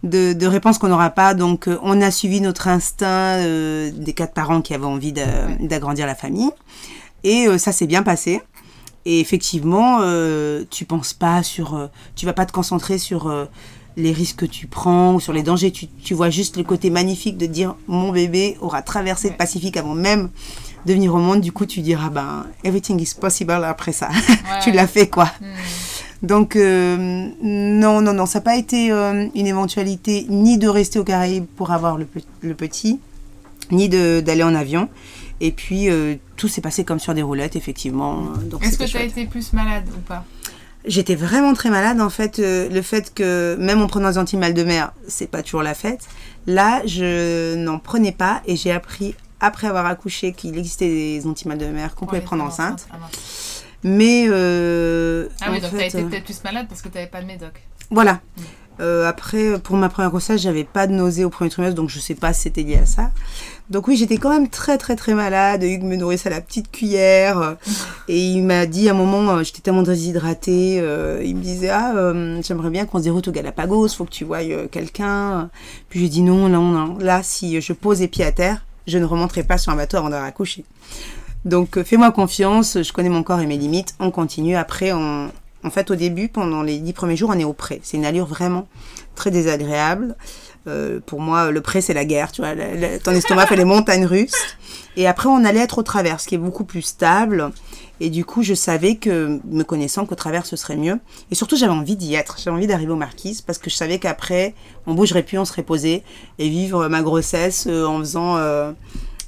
[0.03, 1.33] de de, réponses qu'on n'aura pas.
[1.33, 3.07] Donc, euh, on a suivi notre instinct
[3.39, 6.51] euh, des quatre parents qui avaient envie d'agrandir la famille.
[7.23, 8.41] Et euh, ça s'est bien passé.
[9.05, 9.99] Et effectivement,
[10.69, 13.29] tu penses pas sur, tu vas pas te concentrer sur
[13.97, 15.71] les risques que tu prends ou sur les dangers.
[15.71, 19.93] Tu, vois juste le côté magnifique de dire mon bébé aura traversé le Pacifique avant
[19.93, 20.29] même
[20.85, 21.41] de venir au monde.
[21.41, 24.07] Du coup, tu diras ben everything is possible après ça.
[24.63, 25.25] tu l'as fait quoi.
[25.41, 25.45] Hmm.
[26.23, 30.97] Donc, euh, non, non, non, ça n'a pas été euh, une éventualité ni de rester
[30.97, 32.05] au Caraïbes pour avoir le,
[32.55, 32.99] petit,
[33.71, 34.87] ni d'aller en avion.
[35.41, 38.29] Et puis, euh, tout s'est passé comme sur des roulettes, effectivement.
[38.61, 40.23] Est-ce que tu as été plus malade ou pas?
[40.85, 41.99] J'étais vraiment très malade.
[41.99, 45.63] En fait, le fait que même en prenant des anti-mal de mer, c'est pas toujours
[45.63, 46.07] la fête.
[46.45, 51.57] Là, je n'en prenais pas et j'ai appris après avoir accouché qu'il existait des anti-mal
[51.57, 52.87] de mer qu'on pouvait prendre enceinte.
[52.91, 52.97] Ah
[53.83, 54.25] mais.
[54.29, 57.09] Euh, ah oui, donc tu as été euh, peut-être plus malade parce que tu n'avais
[57.09, 57.53] pas de médoc.
[57.91, 58.13] Voilà.
[58.13, 58.41] Mm.
[58.79, 61.99] Euh, après, pour ma première grossesse, j'avais pas de nausées au premier trimestre, donc je
[61.99, 63.11] sais pas si c'était lié à ça.
[63.69, 65.63] Donc oui, j'étais quand même très très très malade.
[65.63, 67.57] Hugues me nourrissait à la petite cuillère.
[68.07, 70.77] et il m'a dit à un moment, j'étais tellement déshydratée,
[71.23, 71.93] il me disait, ah,
[72.41, 75.49] j'aimerais bien qu'on se déroute au Galapagos, faut que tu voies quelqu'un.
[75.89, 76.97] Puis j'ai dit non, non, non.
[76.97, 79.97] Là, si je pose les pieds à terre, je ne remonterai pas sur un bateau
[79.97, 80.65] avant d'avoir accouché.
[81.45, 84.55] Donc euh, fais-moi confiance, je connais mon corps et mes limites, on continue.
[84.55, 85.29] Après, on...
[85.63, 87.79] en fait, au début, pendant les dix premiers jours, on est au pré.
[87.83, 88.67] C'est une allure vraiment
[89.15, 90.15] très désagréable.
[90.67, 92.53] Euh, pour moi, le pré, c'est la guerre, tu vois.
[93.03, 94.57] ton estomac fait les montagnes russes.
[94.95, 97.51] Et après, on allait être au travers, ce qui est beaucoup plus stable.
[97.99, 100.99] Et du coup, je savais que, me connaissant, qu'au travers, ce serait mieux.
[101.31, 102.37] Et surtout, j'avais envie d'y être.
[102.37, 104.55] J'avais envie d'arriver aux marquises parce que je savais qu'après,
[104.87, 106.03] on bougerait plus, on serait posé
[106.39, 108.71] et vivre ma grossesse euh, en faisant euh,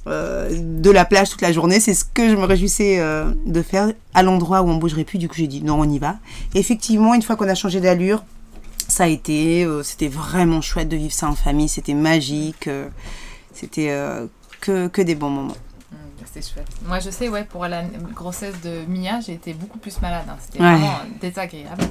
[0.06, 1.80] de la plage toute la journée.
[1.80, 5.18] C'est ce que je me réjouissais euh, de faire à l'endroit où on bougerait plus.
[5.18, 6.16] Du coup, j'ai dit non, on y va.
[6.54, 8.24] effectivement, une fois qu'on a changé d'allure,
[8.88, 11.68] ça a été, euh, c'était vraiment chouette de vivre ça en famille.
[11.68, 12.68] C'était magique.
[13.52, 13.92] c'était
[14.60, 15.56] que des bons moments.
[16.40, 16.68] C'est chouette.
[16.86, 17.82] Moi, je sais, ouais, pour la
[18.14, 20.26] grossesse de Mia, j'ai été beaucoup plus malade.
[20.28, 20.36] Hein.
[20.40, 21.84] C'était vraiment désagréable.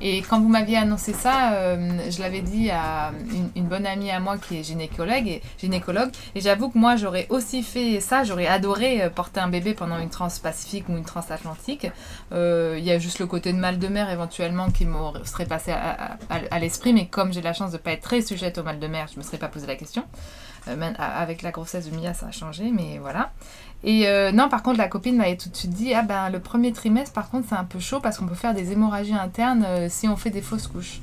[0.00, 3.12] Et quand vous m'aviez annoncé ça, euh, je l'avais dit à
[3.54, 5.26] une, bonne amie à moi qui est gynécologue.
[5.28, 8.24] Et, gynécologue, et j'avoue que moi, j'aurais aussi fait ça.
[8.24, 11.86] J'aurais adoré euh, porter un bébé pendant une transpacifique ou une transatlantique.
[12.32, 15.46] Euh, il y a juste le côté de mal de mer éventuellement qui me serait
[15.46, 16.92] passé à, à l'esprit.
[16.92, 19.06] Mais comme j'ai la chance de ne pas être très sujette au mal de mer,
[19.08, 20.04] je ne me serais pas posé la question.
[20.66, 23.30] avec la grossesse de Mia, ça a changé, mais voilà.
[23.84, 26.40] Et euh, non, par contre, la copine m'avait tout de suite dit Ah ben, le
[26.40, 29.64] premier trimestre, par contre, c'est un peu chaud parce qu'on peut faire des hémorragies internes
[29.66, 31.00] euh, si on fait des fausses couches.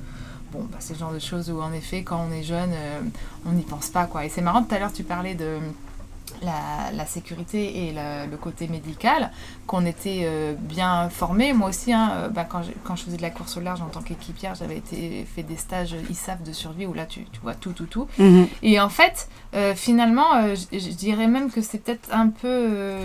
[0.52, 3.00] Bon, bah, c'est le genre de choses où, en effet, quand on est jeune, euh,
[3.46, 4.26] on n'y pense pas, quoi.
[4.26, 5.60] Et c'est marrant, tout à l'heure, tu parlais de
[6.44, 9.32] la, sécurité et le côté médical,
[9.68, 11.54] qu'on était euh, bien formés.
[11.54, 13.88] Moi aussi, hein, euh, bah, quand, quand, je faisais de la course au large en
[13.88, 17.56] tant qu'équipière, j'avais été fait des stages ISAF de survie où là, tu, tu vois
[17.56, 18.08] tout, tout, tout.
[18.18, 18.48] Mhm.
[18.64, 22.98] Et en fait, euh, finalement, je, dirais même que c'est peut-être un peu...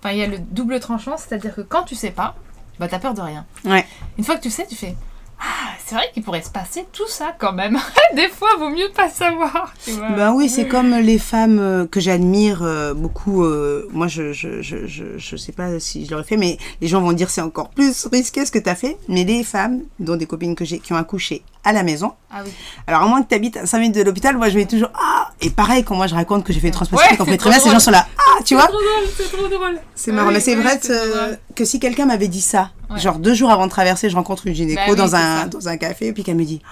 [0.00, 2.36] Enfin, il y a le double tranchant, c'est-à-dire que quand tu sais pas,
[2.78, 3.44] bah, tu as peur de rien.
[3.64, 3.84] Ouais.
[4.16, 4.96] Une fois que tu sais, tu fais...
[5.40, 7.78] Ah, c'est vrai qu'il pourrait se passer tout ça quand même.
[8.16, 9.72] Des fois, vaut mieux pas savoir.
[9.84, 10.08] tu vois.
[10.10, 13.44] Ben oui, c'est comme les femmes euh, que j'admire euh, beaucoup.
[13.44, 16.88] euh, moi, je, je, je, je, je sais pas si je l'aurais fait, mais les
[16.88, 18.98] gens vont dire c'est encore plus risqué ce que tu as fait.
[19.08, 22.40] Mais les femmes, dont des copines que j'ai, qui ont accouché à la maison, Ah
[22.44, 22.50] oui.
[22.86, 24.88] alors à moins que tu habites à 5 minutes de l'hôpital, moi je vais toujours
[24.94, 27.36] Ah Et pareil, quand moi je raconte que j'ai fait une transposition, Ouais, c'est fait
[27.36, 28.62] très bien, ces gens sont là Ah, tu vois?
[28.64, 29.78] C'est trop drôle, c'est trop drôle.
[29.94, 30.78] C'est Ah marrant, oui, mais c'est oui, vrai
[31.58, 32.98] que si quelqu'un m'avait dit ça, Ouais.
[33.00, 35.46] genre deux jours avant de traverser, je rencontre une gynéco Bah oui, dans, un, ça.
[35.46, 36.62] dans un café, puis qu'elle me dit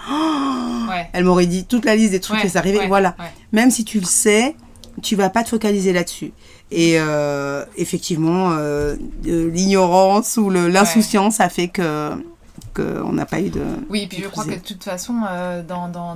[0.89, 1.09] Ouais.
[1.13, 3.15] Elle m'aurait dit toute la liste des trucs qui sont arrivés, voilà.
[3.51, 4.55] Même si tu le sais,
[5.03, 6.31] tu vas pas te focaliser là-dessus.
[6.71, 12.11] Et euh, effectivement, euh, l'ignorance ou l'insouciance a fait que
[12.73, 13.61] qu'on n'a pas eu de.
[13.89, 16.15] Oui, et puis je crois que de toute façon, euh, dans, dans,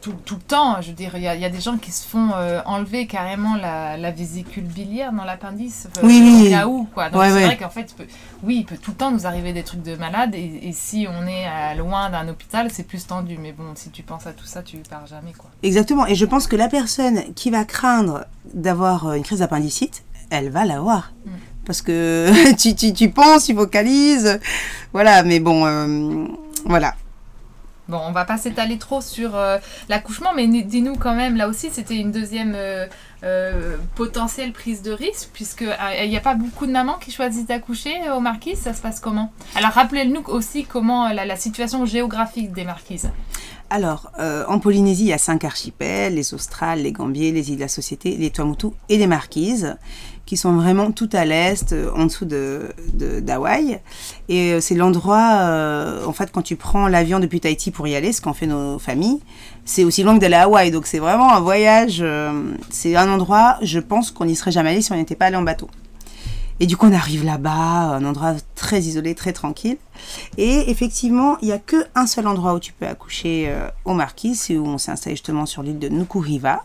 [0.00, 1.76] tout, tout le temps, je veux dire, il y, a- il y a des gens
[1.76, 6.42] qui se font euh, enlever carrément la, la vésicule biliaire dans l'appendice, euh, Oui, au
[6.44, 6.50] oui.
[6.50, 7.10] cas où, quoi.
[7.10, 7.44] Donc Ouais, c'est ouais.
[7.46, 9.82] vrai qu'en fait, il peut- oui, il peut tout le temps nous arriver des trucs
[9.82, 13.38] de malade, et, et si on est à loin d'un hôpital, c'est plus tendu.
[13.40, 15.50] Mais bon, si tu penses à tout ça, tu pars jamais, quoi.
[15.62, 16.06] Exactement.
[16.06, 18.24] Et je pense que la personne qui va craindre
[18.54, 21.12] d'avoir euh, une crise d'appendicite, elle va l'avoir.
[21.26, 21.30] Mm.
[21.64, 24.40] Parce que tu, tu, tu penses, tu vocalises.
[24.92, 26.26] Voilà, mais bon, euh,
[26.64, 26.94] voilà.
[27.92, 29.58] Bon, on va pas s'étaler trop sur euh,
[29.90, 32.86] l'accouchement, mais dis-nous quand même, là aussi, c'était une deuxième euh,
[33.22, 35.66] euh, potentielle prise de risque, puisque
[36.02, 38.98] il n'y a pas beaucoup de mamans qui choisissent d'accoucher aux marquises, ça se passe
[38.98, 39.30] comment?
[39.56, 43.10] Alors rappelez-nous aussi comment la situation géographique des marquises.
[43.74, 47.56] Alors, euh, en Polynésie, il y a cinq archipels, les Australes, les Gambiers, les îles
[47.56, 49.78] de la Société, les Tuamotu et les Marquises,
[50.26, 53.80] qui sont vraiment tout à l'est, euh, en dessous de d'Hawaï.
[54.28, 57.96] Et euh, c'est l'endroit, euh, en fait, quand tu prends l'avion depuis Tahiti pour y
[57.96, 59.20] aller, ce qu'ont fait nos familles,
[59.64, 60.70] c'est aussi loin que d'aller à Hawaï.
[60.70, 62.30] Donc c'est vraiment un voyage, euh,
[62.68, 65.36] c'est un endroit, je pense qu'on n'y serait jamais allé si on n'était pas allé
[65.36, 65.70] en bateau.
[66.60, 69.78] Et du coup, on arrive là-bas, un endroit très isolé, très tranquille.
[70.36, 74.34] Et effectivement, il n'y a qu'un seul endroit où tu peux accoucher euh, au Marquis,
[74.34, 76.64] c'est où on s'est installé justement sur l'île de Nukuriva,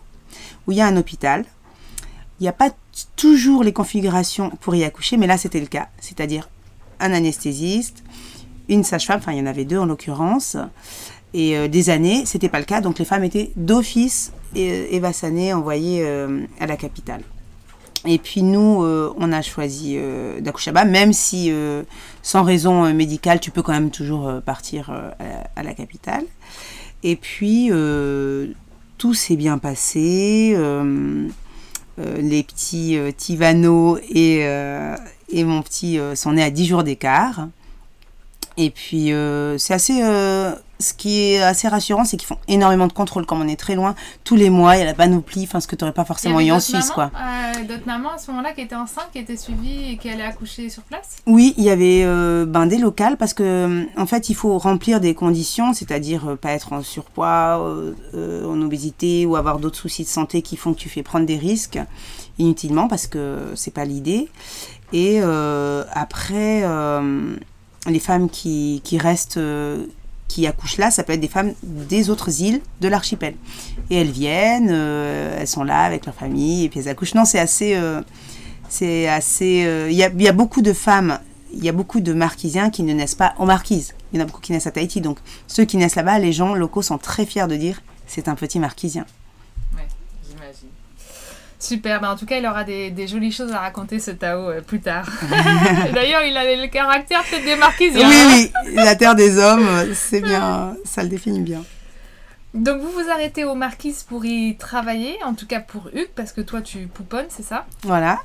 [0.68, 1.46] où il y a un hôpital.
[2.40, 2.70] Il n'y a pas
[3.16, 5.88] toujours les configurations pour y accoucher, mais là c'était le cas.
[6.00, 6.48] C'est-à-dire
[7.00, 8.04] un anesthésiste,
[8.70, 10.58] une sage-femme, enfin il y en avait deux en l'occurrence,
[11.34, 15.54] et euh, des années, c'était pas le cas, donc les femmes étaient d'office euh, évassanées,
[15.54, 16.06] envoyées
[16.60, 17.24] à la capitale.
[18.06, 21.84] Et puis nous, euh, on a choisi euh, là-bas, même si euh,
[22.22, 24.92] sans raison euh, médicale, tu peux quand même toujours partir
[25.56, 26.24] à, la capitale.
[27.04, 27.70] Et puis,
[28.98, 30.58] tout s'est bien passé.
[31.98, 34.40] les petits Tivano et,
[35.30, 37.48] et mon petit sont nés à 10 jours d'écart.
[38.58, 40.02] Et puis, euh, c'est assez.
[40.04, 43.26] euh, ce qui est assez rassurant, c'est qu'ils font énormément de contrôles.
[43.26, 45.68] Comme on est très loin, tous les mois, il y a la panoplie, enfin, ce
[45.68, 47.12] que tu n'aurais pas forcément eu en Suisse, d'autres quoi.
[47.14, 50.08] mamans, euh, D'autres mamans à ce moment-là qui étaient enceintes, qui étaient suivies et qui
[50.10, 51.16] allaient accoucher sur place?
[51.26, 55.00] Oui, il y avait euh, ben, des locales parce que en fait il faut remplir
[55.00, 57.60] des conditions, c'est-à-dire pas être en surpoids,
[58.16, 61.38] en obésité ou avoir d'autres soucis de santé qui font que tu fais prendre des
[61.38, 61.80] risques
[62.38, 64.30] inutilement parce que c'est pas l'idée.
[64.94, 66.64] Et après,
[67.90, 69.86] les femmes qui, qui restent, euh,
[70.28, 73.36] qui accouchent là, ça peut être des femmes des autres îles de l'archipel.
[73.90, 77.16] Et elles viennent, euh, elles sont là avec leur famille et puis elles accouchent.
[77.16, 77.76] Non, c'est assez.
[77.76, 78.02] euh,
[78.70, 79.66] c'est assez.
[79.90, 81.20] Il y, a, y a beaucoup de femmes,
[81.54, 83.94] il y a beaucoup de marquisiens qui ne naissent pas en marquise.
[84.12, 85.00] Il y en a beaucoup qui naissent à Tahiti.
[85.00, 88.36] Donc, ceux qui naissent là-bas, les gens locaux sont très fiers de dire c'est un
[88.36, 89.06] petit marquisien.
[91.60, 94.50] Super, bah en tout cas, il aura des, des jolies choses à raconter, ce Tao,
[94.50, 95.08] euh, plus tard.
[95.94, 98.08] D'ailleurs, il a le caractère peut-être des marquisiens.
[98.08, 98.12] hein.
[98.32, 101.64] Oui, oui, la terre des hommes, c'est bien, ça le définit bien.
[102.54, 106.32] Donc, vous vous arrêtez aux marquises pour y travailler, en tout cas pour Hugues, parce
[106.32, 107.66] que toi, tu pouponnes, c'est ça?
[107.84, 108.20] Voilà.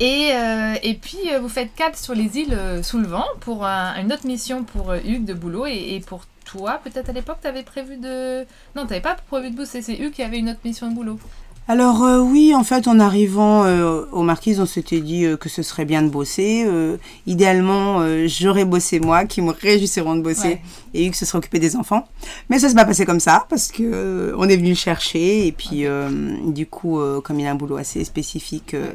[0.00, 3.66] et, euh, et puis, euh, vous faites cap sur les îles sous le vent pour
[3.66, 7.38] un- une autre mission pour Hugues de boulot et, et pour toi, peut-être à l'époque,
[7.42, 8.44] tu avais prévu de.
[8.74, 11.18] Non, tu pas prévu de bosser, c'est Hugues qui avait une autre mission de boulot.
[11.68, 15.48] Alors euh, oui, en fait, en arrivant euh, aux marquises, on s'était dit euh, que
[15.48, 16.64] ce serait bien de bosser.
[16.66, 16.96] Euh,
[17.26, 20.60] idéalement, euh, j'aurais bossé moi, qui me réjouisseront de bosser, Ouais.
[20.94, 22.08] et Hugues se serait occupé des enfants.
[22.48, 25.46] Mais ça s'est pas passé comme ça, parce que euh, on est venu le chercher,
[25.46, 26.08] et puis euh,
[26.44, 28.90] du coup, euh, comme il a un boulot assez spécifique, euh,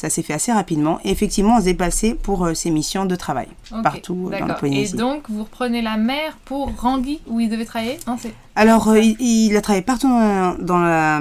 [0.00, 1.00] ça s'est fait assez rapidement.
[1.04, 3.48] Et effectivement, on s'est passé pour euh, ses missions de travail,
[3.82, 4.56] partout euh, dans la d'accord.
[4.56, 4.96] Et Polynésie.
[4.96, 8.16] donc, vous reprenez la mer pour Rangui, où il devait travailler Non.
[8.54, 11.20] Alors, euh, il, il a travaillé partout dans la- dans la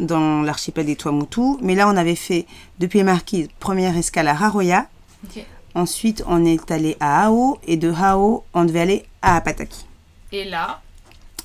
[0.00, 2.46] dans l'archipel des Tuamotu, mais là, on avait fait
[2.80, 4.86] depuis les Marquises, première escale à Raroya.
[5.76, 9.86] Ensuite, on est allé à Hao, et de Hao, on devait aller à Apataki.
[10.32, 10.80] Et là,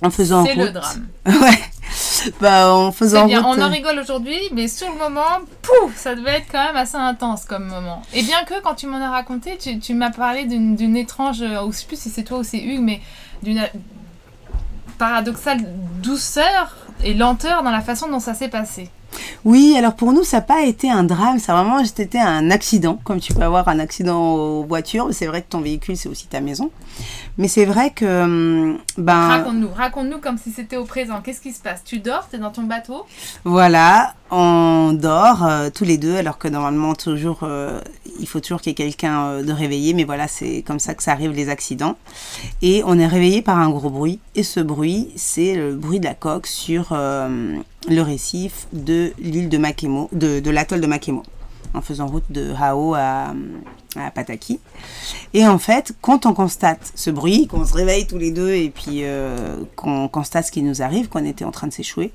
[0.02, 1.08] En faisant c'est le drame.
[1.26, 1.60] ouais.
[2.42, 5.96] bah, en faisant bien, route, on en euh, rigole aujourd'hui, mais sur le moment, pouf,
[5.96, 8.02] ça devait être quand même assez intense comme moment.
[8.14, 11.64] Et bien que quand tu m'en as raconté, tu, tu m'as parlé d'une étrange, euh,
[11.64, 13.02] ou je sais plus si c'est toi ou c'est Hugues, mais
[13.44, 13.68] d'une euh,
[14.98, 15.60] paradoxale
[16.02, 18.90] douceur et lenteur dans la façon dont ça s'est passé.
[19.46, 22.52] Oui, alors pour nous, ça n'a pas été un drame, ça a vraiment été un
[22.52, 25.08] accident, comme tu peux avoir un accident aux voitures.
[25.12, 26.72] C'est vrai que ton véhicule, c'est aussi ta maison.
[27.38, 31.22] Mais c'est vrai que, hum, ben, Raconte-nous, raconte-nous comme si c'était au présent.
[31.24, 31.84] Qu'est-ce qui se passe?
[31.86, 33.06] Tu dors, t'es dans ton bateau?
[33.46, 37.80] Voilà, on dort euh, tous les deux, alors que normalement, toujours, euh,
[38.20, 39.94] il faut toujours qu'il y ait quelqu'un euh, de réveillé.
[39.94, 41.96] Mais voilà, c'est comme ça que ça arrive, les accidents.
[42.62, 44.20] Et on est réveillé par un gros bruit.
[44.36, 46.94] Et ce bruit, c'est le bruit de la coque sur
[47.88, 51.24] le récif de l'île de Makemo, de, l'atoll de Makemo,
[51.74, 53.34] en faisant route de Hao à,
[53.96, 54.60] à Pataki.
[55.34, 58.70] Et en fait, quand on constate ce bruit, qu'on se réveille tous les deux et
[58.70, 62.12] puis euh, qu'on constate ce qui nous arrive, qu'on était en train de s'échouer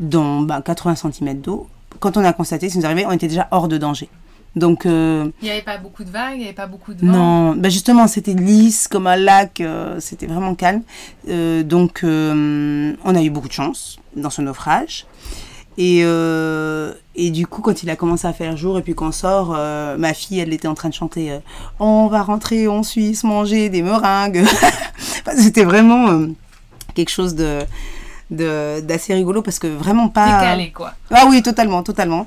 [0.00, 1.68] dans ben, 80 cm d'eau,
[2.00, 4.08] quand on a constaté ce qui nous arrivait, on était déjà hors de danger.
[4.54, 7.00] Donc, euh, Il n'y avait pas beaucoup de vagues, il n'y avait pas beaucoup de
[7.00, 7.12] vent.
[7.12, 10.82] non, ben justement, c'était lisse comme un lac, euh, c'était vraiment calme.
[11.28, 15.06] Euh, donc, on a eu beaucoup de chance dans ce naufrage.
[15.78, 19.56] Et, et du coup, quand il a commencé à faire jour et puis qu'on sort,
[19.98, 21.38] ma fille, elle était en train de chanter
[21.80, 24.44] On va rentrer en Suisse manger des meringues.
[25.36, 26.26] C'était vraiment
[26.94, 27.60] quelque chose de-
[28.32, 30.92] d'assez rigolo parce que vraiment pas Décalé, quoi.
[31.10, 32.26] ah oui, totalement, totalement.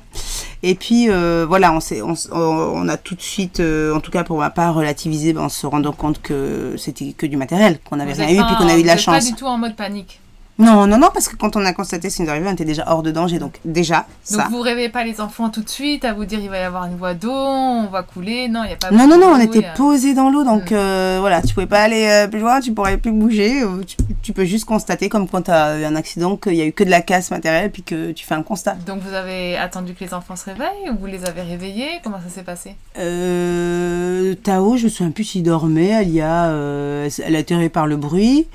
[0.62, 4.10] Et puis euh, voilà, on, s'est- on, on a tout de suite, euh, en tout
[4.10, 7.96] cas pour ma part, relativisé en se rendant compte que c'était que du matériel, qu'on
[7.96, 9.24] n'avait rien eu, puis qu'on a eu de la chance.
[9.24, 10.20] pas du tout en mode panique.
[10.58, 12.64] Non, non, non, parce que quand on a constaté ce qui nous arrivait, on était
[12.64, 14.48] déjà hors de danger, donc déjà Donc ça.
[14.50, 16.86] vous rêvez pas les enfants tout de suite à vous dire il va y avoir
[16.86, 18.48] une voie d'eau, on va couler.
[18.48, 20.70] Non, il n'y a pas Non, non, non, on était a- posé dans l'eau, donc
[20.70, 20.74] Mm.
[20.74, 23.62] euh, voilà, tu pouvais pas aller euh, plus loin, tu pourrais plus bouger.
[23.62, 26.62] euh, Tu, tu peux juste constater, comme quand tu as eu un accident, qu'il y
[26.62, 28.76] a eu que de la casse matérielle, puis que tu fais un constat.
[28.86, 32.18] Donc vous avez attendu que les enfants se réveillent ou vous les avez réveillés Comment
[32.26, 32.76] ça s'est passé?
[32.98, 35.88] Euh, Tao, je me souviens plus s'il dormait.
[35.88, 38.46] Elle, y a, euh, elle a atterri par le bruit.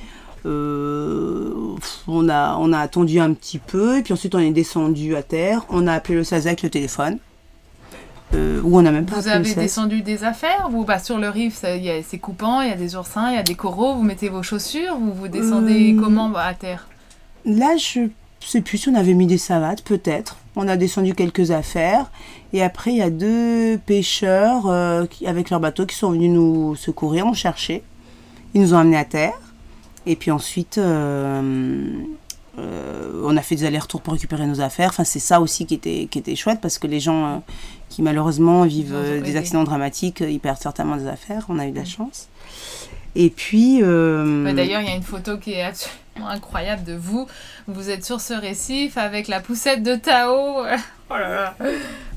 [0.48, 1.51] Euh,
[2.08, 3.98] on, a, on a attendu un petit peu.
[3.98, 5.66] Et puis ensuite, on est descendu à terre.
[5.70, 7.18] On a appelé le SAS avec le téléphone.
[8.34, 11.30] Euh, ou on a même pas Vous avez descendu des affaires Vous, bah, sur le
[11.30, 11.64] riff,
[12.08, 14.42] c'est coupant, il y a des oursins, il y a des coraux, vous mettez vos
[14.44, 16.88] chaussures ou vous descendez Euh, comment bah, à terre?
[17.46, 18.08] Là, je
[18.40, 20.38] sais plus si on avait mis des savates, peut-être.
[20.56, 22.10] On a descendu quelques affaires.
[22.54, 26.32] Et après, il y a deux pêcheurs euh, qui, avec leur bateau qui sont venus
[26.32, 27.84] nous secourir, nous chercher.
[28.54, 29.40] Ils nous ont amenés à terre.
[30.06, 32.04] Et puis ensuite, euh,
[32.58, 34.90] euh, on a fait des allers-retours pour récupérer nos affaires.
[34.90, 37.38] Enfin, c'est ça aussi qui était, qui était chouette parce que les gens euh,
[37.90, 41.46] qui malheureusement vivent euh, des accidents dramatiques, ils perdent certainement des affaires.
[41.50, 42.28] On a eu de la chance.
[43.16, 43.80] Et puis.
[43.82, 47.28] euh, Ouais, D'ailleurs, il y a une photo qui est absolument incroyable de vous.
[47.68, 50.66] Vous êtes sur ce récif avec la poussette de Tao.
[51.14, 51.56] Oh là là.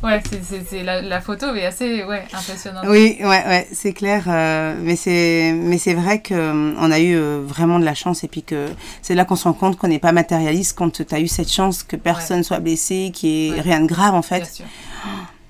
[0.04, 0.22] Ouais,
[0.70, 2.84] c'est, la, la photo est assez ouais, impressionnante.
[2.86, 4.22] Oui, ouais, ouais, c'est clair.
[4.28, 8.22] euh, mais c'est, mais c'est vrai que euh, on a eu vraiment de la chance
[8.22, 8.68] et puis que
[9.02, 11.50] c'est là qu'on se rend compte qu'on n'est pas matérialiste quand tu as eu cette
[11.50, 13.60] chance que personne soit blessé, qu'il n'y ait Ouais.
[13.62, 14.44] rien de grave en Bien fait.
[14.44, 14.64] sûr.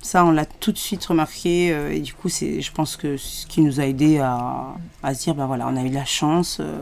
[0.05, 3.17] Ça, on l'a tout de suite remarqué euh, et du coup, c'est, je pense que
[3.17, 4.67] ce qui nous a aidé à,
[5.03, 6.77] à se dire, ben voilà, on a eu de la chance, euh,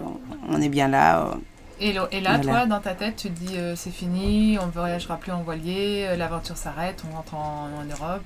[0.51, 1.21] on est bien là.
[1.27, 1.35] euh.
[1.79, 2.39] Et, là, Voilà.
[2.43, 6.09] toi, dans ta tête, tu te dis c'est fini, on ne voyagera plus en voilier,
[6.17, 8.23] l'aventure s'arrête, on rentre en, en Europe.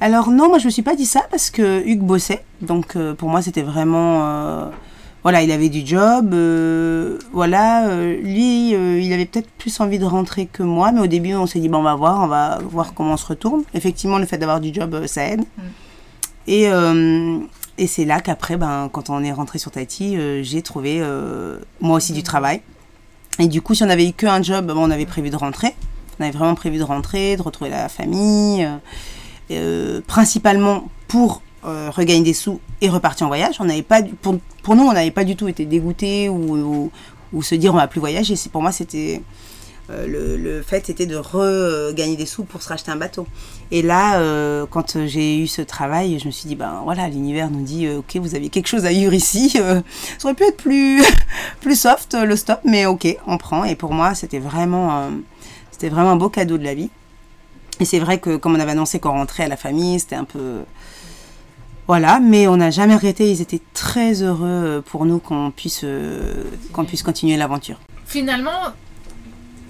[0.00, 3.28] Alors non, moi je me suis pas dit ça parce que Hugues bossait, donc pour
[3.30, 4.70] moi c'était vraiment,
[5.22, 9.98] voilà, il avait du job, euh, voilà, euh, lui euh, il avait peut-être plus envie
[9.98, 12.26] de rentrer que moi, mais au début on s'est dit bon on va voir, on
[12.26, 13.62] va voir comment on se retourne.
[13.74, 15.40] Effectivement le fait d'avoir du job ça aide.
[15.40, 15.62] Mm.
[16.46, 16.68] Et
[17.78, 21.02] et c'est là qu'après ben quand on est rentré sur euh, j'ai trouvé
[21.80, 22.62] moi aussi du travail.
[23.38, 25.74] Et du coup si on avait eu qu'un job, ben, on avait prévu de rentrer.
[26.18, 28.66] On avait vraiment prévu de rentrer, de retrouver la famille.
[30.06, 33.56] principalement pour euh, regagner des sous et repartir en voyage.
[33.60, 36.90] On n'avait pas, pour, pour nous, on n'avait pas du tout été dégoûté ou, ou,
[37.32, 38.34] ou se dire on va plus voyager.
[38.50, 39.22] Pour moi c'était
[39.90, 43.26] euh, le, le fait c'était de regagner des sous pour se racheter un bateau.
[43.70, 47.50] Et là, euh, quand j'ai eu ce travail, je me suis dit ben voilà, l'univers
[47.50, 49.50] nous dit ok, vous avez quelque chose à vivre ici.
[49.50, 49.82] ça
[50.24, 51.02] aurait pu être plus
[51.60, 53.64] plus soft le stop, mais ok, on prend.
[53.64, 55.10] Et pour moi, c'était vraiment
[55.70, 56.90] c'était vraiment un beau cadeau de la vie.
[57.80, 60.24] Et c'est vrai que comme on avait annoncé qu'on rentrait à la famille, c'était un
[60.24, 60.58] peu...
[61.90, 63.32] Voilà, mais on n'a jamais regretté.
[63.32, 67.80] Ils étaient très heureux pour nous qu'on puisse, euh, qu'on puisse continuer l'aventure.
[68.06, 68.60] Finalement,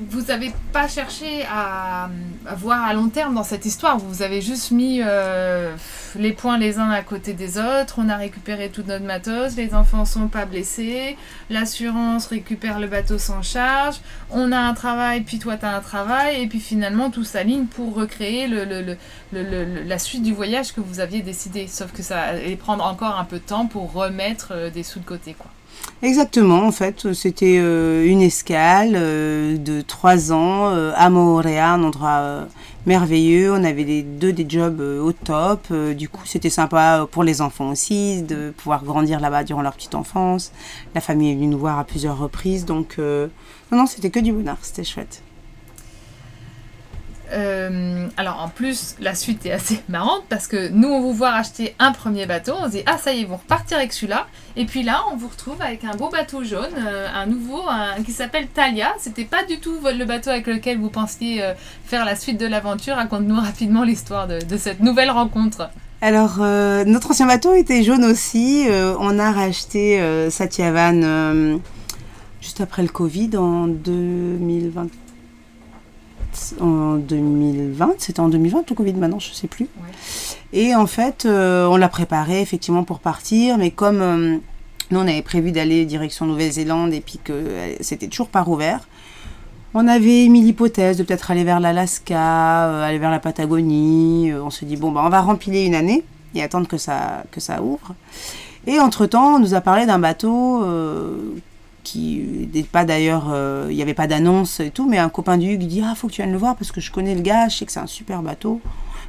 [0.08, 2.08] vous n'avez pas cherché à,
[2.46, 5.74] à voir à long terme dans cette histoire, vous avez juste mis euh,
[6.16, 9.74] les points les uns à côté des autres, on a récupéré toute notre matos, les
[9.74, 11.16] enfants sont pas blessés,
[11.50, 15.80] l'assurance récupère le bateau sans charge, on a un travail, puis toi tu as un
[15.80, 18.96] travail, et puis finalement tout s'aligne pour recréer le, le,
[19.32, 21.66] le, la suite du voyage que vous aviez décidé.
[21.68, 25.00] Sauf que ça allait prendre encore un peu de temps pour remettre euh, des sous
[25.00, 25.34] de côté.
[25.34, 25.50] quoi.
[26.02, 32.46] Exactement, en fait, c'était euh, une escale euh, de trois ans à Moorea, un endroit
[32.86, 33.52] merveilleux.
[33.52, 35.70] On avait les deux des jobs au top.
[35.72, 39.94] du coup, c'était sympa pour les enfants aussi de pouvoir grandir là-bas durant leur petite
[39.94, 40.52] enfance.
[40.94, 44.32] La famille est venue nous voir à plusieurs reprises, donc non, non, c'était que du
[44.32, 45.22] bonheur, c'était chouette.
[47.32, 51.32] Euh, alors en plus, la suite est assez marrante parce que nous, on vous voit
[51.32, 53.92] acheter un premier bateau, on se dit ah ça y est, ils vont repartir avec
[53.92, 54.26] celui-là.
[54.56, 57.62] Et puis là, on vous retrouve avec un beau bateau jaune, euh, un nouveau,
[58.04, 58.92] qui s'appelle Talia.
[58.98, 61.54] C'était pas du tout le bateau avec lequel vous pensiez euh,
[61.84, 62.96] faire la suite de l'aventure.
[62.96, 65.70] Raconte-nous rapidement l'histoire de, cette nouvelle rencontre.
[66.02, 68.66] Alors, notre ancien bateau était jaune aussi.
[68.68, 70.00] on a racheté
[70.30, 71.60] Satyavan
[72.40, 74.88] juste après le Covid en 2020
[76.60, 77.94] en 2020.
[77.98, 79.68] C'était en 2020 le Covid maintenant, je sais plus.
[80.52, 84.36] Et en fait, euh, on l'a préparé effectivement pour partir, mais comme euh,
[84.90, 88.88] nous on avait prévu d'aller direction Nouvelle-Zélande et puis que euh, c'était toujours pas rouvert,
[89.74, 94.32] on avait mis l'hypothèse de peut-être aller vers l'Alaska, aller vers la Patagonie.
[94.34, 96.02] on se dit bon bah on va rempiler une année
[96.34, 97.94] et attendre que ça que ça ouvre.
[98.66, 100.64] Et entre temps, on nous a parlé d'un bateau
[101.90, 105.36] qui n'est pas d'ailleurs, euh, il n'y avait pas d'annonce et tout, mais un copain
[105.38, 107.20] du Hugues dit Ah, faut que tu viennes le voir parce que je connais le
[107.20, 108.60] gars, je sais que c'est un super bateau.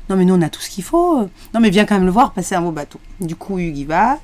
[0.10, 1.20] Non, mais nous, on a tout ce qu'il faut.
[1.54, 3.00] Non, mais viens quand même le voir, passer un beau bateau.
[3.20, 4.18] Du coup, Hugues y va.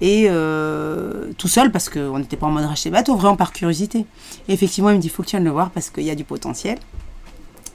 [0.00, 4.06] Et euh, tout seul, parce qu'on n'était pas en mode racheter bateau, vraiment par curiosité.
[4.48, 6.14] Et effectivement, il me dit Faut que tu viennes le voir parce qu'il y a
[6.14, 6.78] du potentiel.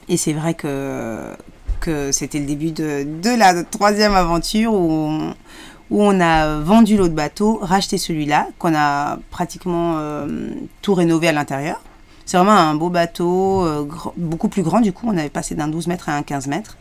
[0.08, 1.34] Et c'est vrai que,
[1.80, 5.34] que c'était le début de, de la troisième aventure où on,
[5.90, 10.50] où on a vendu l'autre bateau, racheté celui-là, qu'on a pratiquement euh,
[10.82, 11.80] tout rénové à l'intérieur.
[12.24, 15.68] C'est vraiment un beau bateau, euh, beaucoup plus grand du coup, on avait passé d'un
[15.68, 16.76] 12 mètres à un 15 mètres.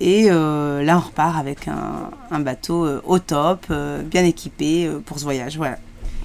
[0.00, 3.66] Et euh, là, on repart avec un, bateau au top,
[4.04, 5.56] bien équipé pour ce voyage.
[5.56, 5.78] Voilà.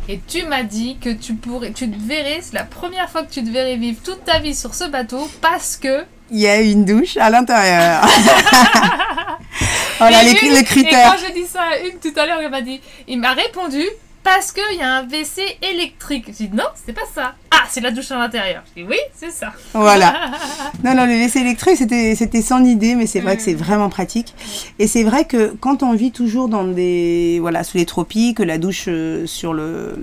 [0.09, 3.31] Et tu m'as dit que tu pourrais, tu te verrais, c'est la première fois que
[3.31, 6.03] tu te verrais vivre toute ta vie sur ce bateau parce que.
[6.29, 8.05] Il y a une douche à l'intérieur.
[10.09, 11.13] voilà les, critères.
[11.13, 13.33] Et quand je dis ça à une tout à l'heure, il m'a dit, il m'a
[13.33, 13.83] répondu
[14.23, 16.27] parce qu'il y a un WC électrique.
[16.27, 17.35] J'ai dit non, c'est pas ça.
[17.51, 18.63] Ah, c'est la douche à l'intérieur.
[18.75, 19.51] J'ai dit oui, c'est ça.
[19.73, 20.31] Voilà.
[20.83, 23.57] non, non, le WC électrique, c'était, c'était sans idée, mais c'est vrai que c'est mm.
[23.57, 24.33] vraiment pratique.
[24.79, 28.57] Et c'est vrai que quand on vit toujours dans des, voilà, sous les tropiques, la
[28.57, 29.97] douche euh, sur le,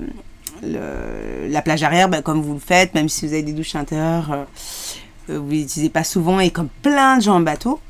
[0.63, 4.33] la plage arrière, bah, comme vous le faites, même si vous avez des douches intérieures,
[4.33, 4.45] euh,
[5.31, 7.81] euh, vous l'utilisez pas souvent et comme plein de gens en bateau,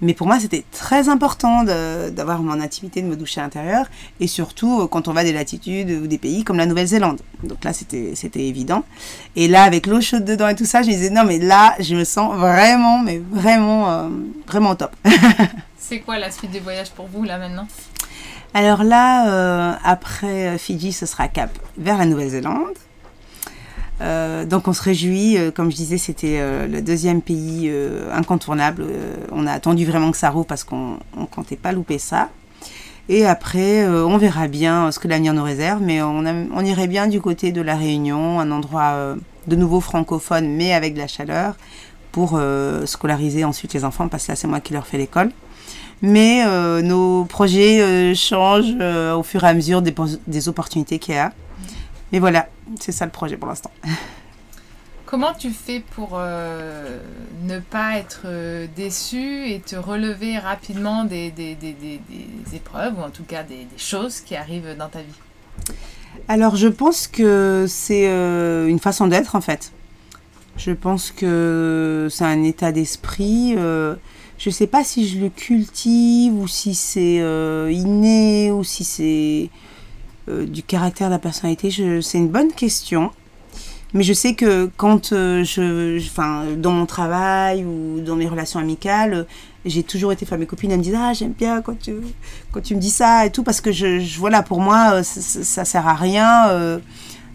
[0.00, 3.86] mais pour moi, c'était très important d'avoir mon intimité, de me doucher à l'intérieur.
[4.18, 7.20] Et surtout, euh, quand on va des latitudes ou des pays comme la Nouvelle-Zélande.
[7.42, 8.82] Donc là, c'était évident.
[9.36, 11.74] Et là, avec l'eau chaude dedans et tout ça, je me disais, non, mais là,
[11.80, 14.08] je me sens vraiment, mais vraiment, euh,
[14.46, 14.94] vraiment top.
[15.78, 17.66] C'est quoi la suite des voyages pour vous, là, maintenant?
[18.54, 22.74] Alors là, euh, après Fidji, ce sera cap vers la Nouvelle-Zélande.
[24.00, 27.70] Euh, donc on se réjouit, euh, comme je disais, c'était euh, le deuxième pays
[28.12, 28.84] incontournable.
[29.32, 32.30] on a attendu vraiment que ça roule parce qu'on ne comptait pas louper ça.
[33.08, 37.20] Et après, on verra bien ce que l'avenir nous réserve, mais on, irait bien du
[37.20, 39.16] côté de la Réunion, un endroit
[39.48, 41.56] de nouveau francophone, mais avec de la chaleur,
[42.12, 42.40] pour
[42.84, 45.32] scolariser ensuite les enfants, parce que là c'est moi qui leur fais l'école.
[46.02, 46.44] Mais
[46.82, 48.76] nos projets changent
[49.16, 51.32] au fur et à mesure des opportunités qu'il y a.
[52.12, 52.48] Mais voilà,
[52.78, 53.70] c'est ça le projet pour l'instant.
[55.10, 57.00] Comment tu fais pour euh,
[57.42, 62.00] ne pas être euh, déçu et te relever rapidement des, des, des, des,
[62.54, 65.74] épreuves ou en tout cas des, choses qui arrivent dans ta vie?
[66.28, 69.72] Alors je pense que c'est euh, une façon d'être en fait.
[70.56, 73.54] Je pense que c'est un état d'esprit.
[73.56, 73.96] je
[74.46, 77.16] ne sais pas si je le cultive ou si c'est
[77.72, 79.50] inné ou si c'est
[80.30, 81.70] euh, du caractère de la personnalité
[82.02, 83.10] C'est une bonne question.
[83.92, 88.60] Mais je sais que quand euh, je, enfin, dans mon travail ou dans mes relations
[88.60, 89.26] amicales,
[89.64, 91.94] j'ai toujours été, enfin, mes copines elles me disent ah j'aime bien quand tu,
[92.52, 95.42] quand tu me dis ça et tout parce que je, voilà pour moi euh, ça,
[95.42, 96.80] ça, sert à rien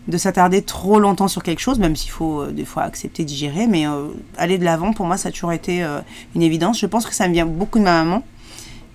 [0.07, 3.67] de s'attarder trop longtemps sur quelque chose, même s'il faut des fois accepter d'y gérer,
[3.67, 3.85] mais
[4.37, 5.85] aller de l'avant pour moi ça a toujours été
[6.35, 6.79] une évidence.
[6.79, 8.23] Je pense que ça me vient beaucoup de ma maman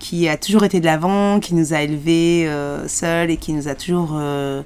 [0.01, 3.67] qui a toujours été de l'avant, qui nous a élevés euh, seuls et qui nous
[3.67, 4.63] a toujours euh,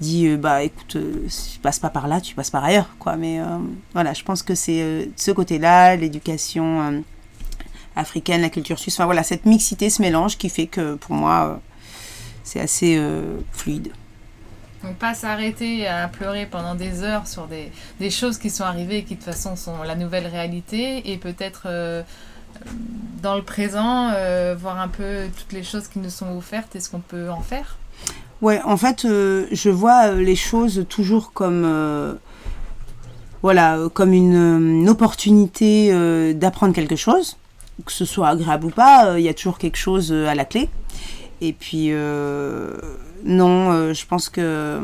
[0.00, 0.96] dit euh, bah écoute,
[1.28, 3.16] si tu passes pas par là, tu passes par ailleurs quoi.
[3.16, 3.40] Mais
[3.92, 7.04] voilà, je pense que c'est ce côté-là, l'éducation
[7.94, 8.94] africaine, la culture suisse.
[8.94, 11.60] Enfin voilà, cette mixité, ce mélange qui fait que pour moi,
[12.42, 12.98] c'est assez
[13.52, 13.92] fluide.
[14.82, 18.98] Donc pas s'arrêter à pleurer pendant des heures sur des, des, choses qui sont arrivées
[18.98, 22.02] et qui de toute façon sont la nouvelle réalité et peut-être euh,
[23.22, 26.80] dans le présent euh, voir un peu toutes les choses qui nous sont offertes et
[26.80, 27.76] ce qu'on peut en faire.
[28.40, 32.18] Ouais, en fait, euh, je vois les choses toujours comme
[33.42, 35.92] voilà, comme une, une opportunité
[36.34, 37.36] d'apprendre quelque chose,
[37.86, 40.68] que ce soit agréable ou pas, il y a toujours quelque chose à la clé.
[41.40, 41.90] Et puis
[43.24, 44.80] non, euh, je pense que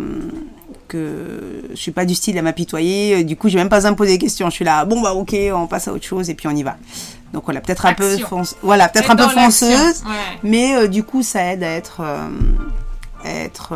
[0.89, 3.25] que je suis pas du style à m'apitoyer.
[3.25, 4.49] Du coup, j'ai même pas poser des questions.
[4.51, 6.63] Je suis là, bon bah ok, on passe à autre chose et puis on y
[6.63, 6.77] va.
[7.33, 8.17] Donc voilà, peut-être un peu
[8.63, 10.05] voilà, peut-être un peu fonceuse,
[10.43, 12.29] mais euh, du coup, ça aide à être euh,
[13.25, 13.75] être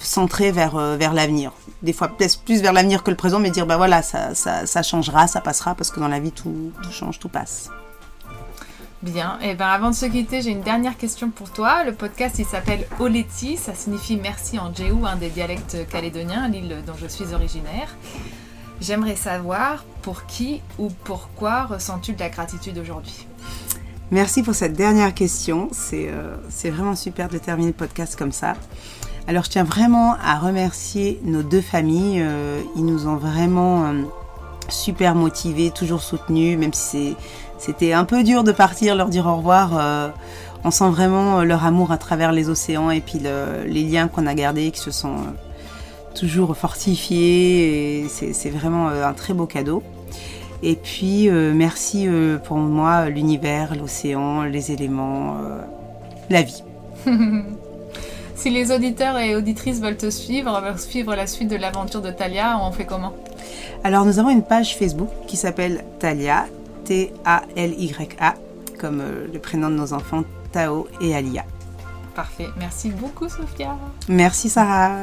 [0.00, 1.52] centré vers vers l'avenir.
[1.82, 4.66] Des fois peut-être plus vers l'avenir que le présent, mais dire bah voilà, ça, ça,
[4.66, 7.70] ça changera, ça passera parce que dans la vie tout, tout change, tout passe.
[9.06, 11.84] Bien, et eh ben avant de se quitter, j'ai une dernière question pour toi.
[11.84, 16.82] Le podcast il s'appelle Oleti, ça signifie merci en djéou, un des dialectes calédoniens, l'île
[16.84, 17.94] dont je suis originaire.
[18.80, 23.28] J'aimerais savoir pour qui ou pourquoi ressens-tu de la gratitude aujourd'hui?
[24.10, 28.54] Merci pour cette dernière question, euh, c'est vraiment super de terminer le podcast comme ça.
[29.28, 34.02] Alors je tiens vraiment à remercier nos deux familles, euh, ils nous ont vraiment euh,
[34.68, 37.16] super motivés, toujours soutenus, même si c'est
[37.58, 39.78] c'était un peu dur de partir, leur dire au revoir.
[39.78, 40.08] Euh,
[40.64, 44.26] on sent vraiment euh, leur amour à travers les océans et puis les liens qu'on
[44.26, 48.04] a gardés qui se sont euh, toujours fortifiés.
[48.04, 49.82] Et c'est vraiment un très beau cadeau.
[50.62, 52.08] Et puis merci
[52.44, 55.36] pour moi l'univers, l'océan, les éléments,
[56.30, 56.62] la vie.
[58.34, 62.10] si les auditeurs et auditrices veulent te suivre, veulent suivre la suite de l'aventure de
[62.10, 63.12] Talia, on fait comment?
[63.84, 66.46] Alors nous avons une page Facebook qui s'appelle Talia,
[66.86, 68.34] T-A-L-Y-A,
[68.78, 70.22] comme euh, le prénom de nos enfants,
[70.52, 71.44] Tao et Alia.
[72.14, 72.48] Parfait.
[72.56, 73.76] Merci beaucoup, Sophia.
[74.08, 75.02] Merci, Sarah.